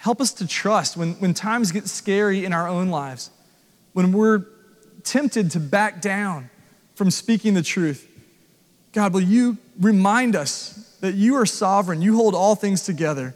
Help 0.06 0.22
us 0.22 0.34
to 0.34 0.46
trust 0.46 0.96
when, 0.96 1.14
when 1.14 1.34
times 1.34 1.72
get 1.72 1.88
scary 1.88 2.46
in 2.46 2.54
our 2.54 2.68
own 2.68 2.90
lives, 2.90 3.32
when 3.94 4.12
we're 4.12 4.46
tempted 5.04 5.50
to 5.50 5.60
back 5.60 6.00
down 6.00 6.52
from 6.94 7.10
speaking 7.10 7.56
the 7.56 7.64
truth. 7.64 8.08
God, 8.94 9.16
will 9.16 9.22
you 9.22 9.58
remind 9.80 10.36
us 10.36 10.96
that 11.02 11.16
you 11.16 11.34
are 11.38 11.46
sovereign, 11.48 12.04
you 12.04 12.16
hold 12.16 12.36
all 12.36 12.54
things 12.54 12.84
together. 12.84 13.34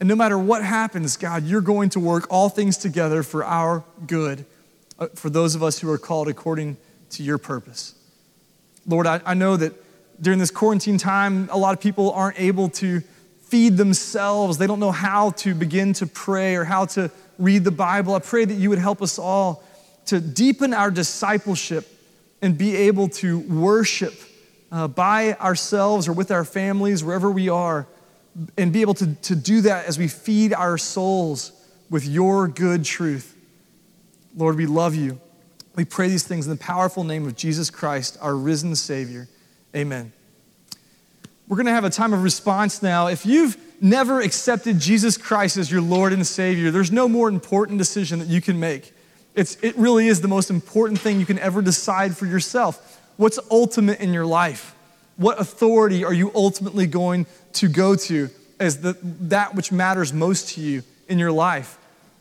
And 0.00 0.08
no 0.08 0.16
matter 0.16 0.38
what 0.38 0.64
happens, 0.64 1.18
God, 1.18 1.44
you're 1.44 1.60
going 1.60 1.90
to 1.90 2.00
work 2.00 2.26
all 2.30 2.48
things 2.48 2.78
together 2.78 3.22
for 3.22 3.44
our 3.44 3.84
good, 4.06 4.46
uh, 4.98 5.08
for 5.16 5.28
those 5.28 5.54
of 5.54 5.62
us 5.62 5.80
who 5.80 5.90
are 5.90 5.98
called 5.98 6.28
according 6.28 6.78
to 7.10 7.22
your 7.22 7.36
purpose. 7.36 7.94
Lord, 8.86 9.06
I, 9.06 9.20
I 9.26 9.34
know 9.34 9.58
that 9.58 9.74
during 10.22 10.38
this 10.38 10.50
quarantine 10.50 10.96
time, 10.96 11.50
a 11.52 11.58
lot 11.58 11.74
of 11.74 11.80
people 11.82 12.10
aren't 12.12 12.40
able 12.40 12.70
to 12.70 13.02
feed 13.46 13.76
themselves. 13.76 14.58
They 14.58 14.66
don't 14.66 14.80
know 14.80 14.92
how 14.92 15.30
to 15.30 15.54
begin 15.54 15.92
to 15.94 16.06
pray 16.06 16.56
or 16.56 16.64
how 16.64 16.86
to 16.86 17.10
read 17.38 17.64
the 17.64 17.70
Bible. 17.70 18.14
I 18.14 18.18
pray 18.18 18.44
that 18.44 18.54
you 18.54 18.70
would 18.70 18.78
help 18.78 19.02
us 19.02 19.18
all 19.18 19.62
to 20.06 20.20
deepen 20.20 20.74
our 20.74 20.90
discipleship 20.90 21.86
and 22.42 22.56
be 22.56 22.76
able 22.76 23.08
to 23.08 23.38
worship 23.40 24.14
uh, 24.70 24.88
by 24.88 25.34
ourselves 25.34 26.08
or 26.08 26.12
with 26.12 26.30
our 26.30 26.44
families, 26.44 27.02
wherever 27.04 27.30
we 27.30 27.48
are, 27.48 27.86
and 28.58 28.72
be 28.72 28.82
able 28.82 28.94
to, 28.94 29.14
to 29.14 29.34
do 29.34 29.62
that 29.62 29.86
as 29.86 29.98
we 29.98 30.08
feed 30.08 30.52
our 30.52 30.76
souls 30.76 31.52
with 31.88 32.06
your 32.06 32.48
good 32.48 32.84
truth. 32.84 33.36
Lord, 34.36 34.56
we 34.56 34.66
love 34.66 34.94
you. 34.94 35.20
We 35.76 35.84
pray 35.84 36.08
these 36.08 36.24
things 36.24 36.46
in 36.46 36.50
the 36.50 36.58
powerful 36.58 37.04
name 37.04 37.26
of 37.26 37.36
Jesus 37.36 37.70
Christ, 37.70 38.18
our 38.20 38.34
risen 38.34 38.74
Savior. 38.76 39.28
Amen. 39.74 40.12
We're 41.48 41.56
going 41.56 41.66
to 41.66 41.72
have 41.72 41.84
a 41.84 41.90
time 41.90 42.12
of 42.12 42.22
response 42.22 42.82
now. 42.82 43.06
If 43.06 43.24
you've 43.24 43.56
never 43.80 44.20
accepted 44.20 44.80
Jesus 44.80 45.16
Christ 45.16 45.56
as 45.56 45.70
your 45.70 45.80
Lord 45.80 46.12
and 46.12 46.26
Savior, 46.26 46.72
there's 46.72 46.90
no 46.90 47.08
more 47.08 47.28
important 47.28 47.78
decision 47.78 48.18
that 48.18 48.28
you 48.28 48.40
can 48.40 48.58
make. 48.58 48.92
It's, 49.34 49.56
it 49.62 49.76
really 49.76 50.08
is 50.08 50.20
the 50.20 50.28
most 50.28 50.50
important 50.50 50.98
thing 50.98 51.20
you 51.20 51.26
can 51.26 51.38
ever 51.38 51.62
decide 51.62 52.16
for 52.16 52.26
yourself. 52.26 53.00
What's 53.16 53.38
ultimate 53.50 54.00
in 54.00 54.12
your 54.12 54.26
life? 54.26 54.74
What 55.16 55.40
authority 55.40 56.04
are 56.04 56.12
you 56.12 56.32
ultimately 56.34 56.86
going 56.86 57.26
to 57.54 57.68
go 57.68 57.94
to 57.94 58.28
as 58.58 58.80
the, 58.80 58.96
that 59.02 59.54
which 59.54 59.70
matters 59.70 60.12
most 60.12 60.54
to 60.54 60.60
you 60.60 60.82
in 61.08 61.18
your 61.18 61.32
life? 61.32 61.78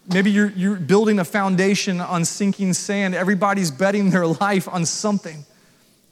Maybe 0.07 0.29
you're, 0.29 0.51
you're 0.51 0.75
building 0.75 1.17
a 1.17 1.25
foundation 1.25 1.99
on 1.99 2.25
sinking 2.25 2.73
sand. 2.73 3.15
Everybody's 3.15 3.71
betting 3.71 4.11
their 4.11 4.27
life 4.41 4.69
on 4.69 4.85
something. 4.85 5.45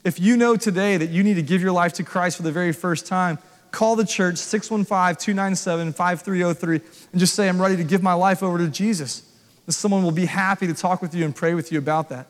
If 0.04 0.20
you 0.20 0.36
know 0.36 0.54
today 0.54 0.98
that 0.98 1.08
you 1.08 1.22
need 1.22 1.34
to 1.34 1.42
give 1.42 1.62
your 1.62 1.72
life 1.72 1.94
to 1.94 2.04
Christ 2.04 2.36
for 2.36 2.42
the 2.42 2.52
very 2.52 2.72
first 2.72 3.06
time, 3.06 3.38
call 3.70 3.96
the 3.96 4.04
church 4.04 4.36
615 4.36 5.16
297 5.16 5.94
5303 5.94 6.80
and 7.12 7.20
just 7.20 7.34
say, 7.34 7.48
I'm 7.48 7.60
ready 7.60 7.76
to 7.78 7.84
give 7.84 8.02
my 8.02 8.12
life 8.12 8.42
over 8.42 8.58
to 8.58 8.68
Jesus. 8.68 9.22
And 9.64 9.74
someone 9.74 10.02
will 10.02 10.10
be 10.10 10.26
happy 10.26 10.66
to 10.66 10.74
talk 10.74 11.00
with 11.00 11.14
you 11.14 11.24
and 11.24 11.34
pray 11.34 11.54
with 11.54 11.72
you 11.72 11.78
about 11.78 12.10
that. 12.10 12.26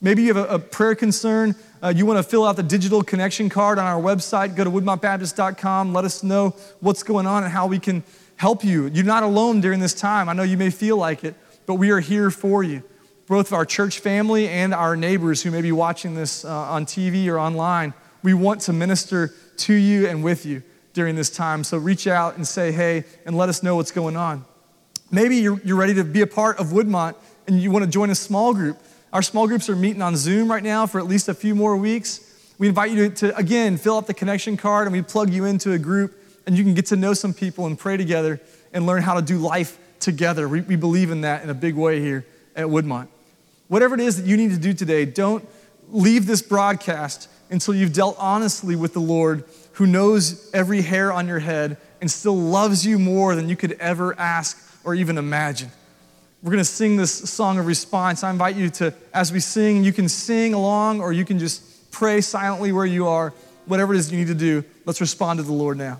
Maybe 0.00 0.22
you 0.22 0.34
have 0.34 0.50
a, 0.50 0.54
a 0.54 0.58
prayer 0.58 0.96
concern. 0.96 1.54
Uh, 1.80 1.92
you 1.94 2.06
want 2.06 2.18
to 2.18 2.24
fill 2.24 2.44
out 2.44 2.56
the 2.56 2.62
digital 2.64 3.04
connection 3.04 3.48
card 3.48 3.78
on 3.78 3.86
our 3.86 4.02
website. 4.02 4.56
Go 4.56 4.64
to 4.64 4.70
woodmontbaptist.com. 4.70 5.92
Let 5.92 6.04
us 6.04 6.24
know 6.24 6.56
what's 6.80 7.04
going 7.04 7.28
on 7.28 7.44
and 7.44 7.52
how 7.52 7.68
we 7.68 7.78
can 7.78 8.02
help 8.34 8.64
you. 8.64 8.88
You're 8.88 9.04
not 9.04 9.22
alone 9.22 9.60
during 9.60 9.78
this 9.78 9.94
time. 9.94 10.28
I 10.28 10.32
know 10.32 10.42
you 10.42 10.56
may 10.56 10.70
feel 10.70 10.96
like 10.96 11.22
it, 11.22 11.36
but 11.66 11.74
we 11.74 11.92
are 11.92 12.00
here 12.00 12.32
for 12.32 12.64
you. 12.64 12.82
Both 13.32 13.46
of 13.46 13.54
our 13.54 13.64
church 13.64 14.00
family 14.00 14.46
and 14.46 14.74
our 14.74 14.94
neighbors 14.94 15.42
who 15.42 15.50
may 15.50 15.62
be 15.62 15.72
watching 15.72 16.14
this 16.14 16.44
uh, 16.44 16.50
on 16.50 16.84
TV 16.84 17.28
or 17.28 17.38
online, 17.38 17.94
we 18.22 18.34
want 18.34 18.60
to 18.60 18.74
minister 18.74 19.32
to 19.56 19.72
you 19.72 20.06
and 20.06 20.22
with 20.22 20.44
you 20.44 20.62
during 20.92 21.16
this 21.16 21.30
time. 21.30 21.64
So 21.64 21.78
reach 21.78 22.06
out 22.06 22.36
and 22.36 22.46
say 22.46 22.72
hey 22.72 23.04
and 23.24 23.34
let 23.34 23.48
us 23.48 23.62
know 23.62 23.76
what's 23.76 23.90
going 23.90 24.18
on. 24.18 24.44
Maybe 25.10 25.36
you're, 25.36 25.58
you're 25.64 25.78
ready 25.78 25.94
to 25.94 26.04
be 26.04 26.20
a 26.20 26.26
part 26.26 26.58
of 26.58 26.72
Woodmont 26.72 27.14
and 27.46 27.58
you 27.58 27.70
want 27.70 27.86
to 27.86 27.90
join 27.90 28.10
a 28.10 28.14
small 28.14 28.52
group. 28.52 28.76
Our 29.14 29.22
small 29.22 29.48
groups 29.48 29.70
are 29.70 29.76
meeting 29.76 30.02
on 30.02 30.14
Zoom 30.14 30.50
right 30.50 30.62
now 30.62 30.86
for 30.86 30.98
at 30.98 31.06
least 31.06 31.30
a 31.30 31.34
few 31.34 31.54
more 31.54 31.74
weeks. 31.74 32.52
We 32.58 32.68
invite 32.68 32.90
you 32.90 33.08
to, 33.08 33.14
to, 33.14 33.36
again, 33.38 33.78
fill 33.78 33.96
out 33.96 34.06
the 34.06 34.12
connection 34.12 34.58
card 34.58 34.86
and 34.86 34.92
we 34.92 35.00
plug 35.00 35.30
you 35.30 35.46
into 35.46 35.72
a 35.72 35.78
group 35.78 36.14
and 36.46 36.54
you 36.54 36.64
can 36.64 36.74
get 36.74 36.84
to 36.88 36.96
know 36.96 37.14
some 37.14 37.32
people 37.32 37.64
and 37.64 37.78
pray 37.78 37.96
together 37.96 38.42
and 38.74 38.84
learn 38.84 39.00
how 39.00 39.14
to 39.14 39.22
do 39.22 39.38
life 39.38 39.78
together. 40.00 40.46
We, 40.50 40.60
we 40.60 40.76
believe 40.76 41.10
in 41.10 41.22
that 41.22 41.42
in 41.42 41.48
a 41.48 41.54
big 41.54 41.76
way 41.76 41.98
here 41.98 42.26
at 42.54 42.66
Woodmont. 42.66 43.08
Whatever 43.72 43.94
it 43.94 44.02
is 44.02 44.18
that 44.18 44.28
you 44.28 44.36
need 44.36 44.50
to 44.50 44.58
do 44.58 44.74
today, 44.74 45.06
don't 45.06 45.48
leave 45.88 46.26
this 46.26 46.42
broadcast 46.42 47.30
until 47.48 47.74
you've 47.74 47.94
dealt 47.94 48.16
honestly 48.18 48.76
with 48.76 48.92
the 48.92 49.00
Lord 49.00 49.44
who 49.72 49.86
knows 49.86 50.50
every 50.52 50.82
hair 50.82 51.10
on 51.10 51.26
your 51.26 51.38
head 51.38 51.78
and 52.02 52.10
still 52.10 52.36
loves 52.36 52.84
you 52.84 52.98
more 52.98 53.34
than 53.34 53.48
you 53.48 53.56
could 53.56 53.72
ever 53.80 54.14
ask 54.18 54.62
or 54.84 54.94
even 54.94 55.16
imagine. 55.16 55.70
We're 56.42 56.50
going 56.50 56.58
to 56.58 56.66
sing 56.66 56.98
this 56.98 57.30
song 57.30 57.58
of 57.58 57.64
response. 57.66 58.22
I 58.22 58.30
invite 58.30 58.56
you 58.56 58.68
to, 58.68 58.92
as 59.14 59.32
we 59.32 59.40
sing, 59.40 59.84
you 59.84 59.92
can 59.94 60.06
sing 60.06 60.52
along 60.52 61.00
or 61.00 61.14
you 61.14 61.24
can 61.24 61.38
just 61.38 61.90
pray 61.90 62.20
silently 62.20 62.72
where 62.72 62.84
you 62.84 63.08
are. 63.08 63.32
Whatever 63.64 63.94
it 63.94 64.00
is 64.00 64.12
you 64.12 64.18
need 64.18 64.28
to 64.28 64.34
do, 64.34 64.64
let's 64.84 65.00
respond 65.00 65.38
to 65.38 65.44
the 65.44 65.52
Lord 65.54 65.78
now. 65.78 65.98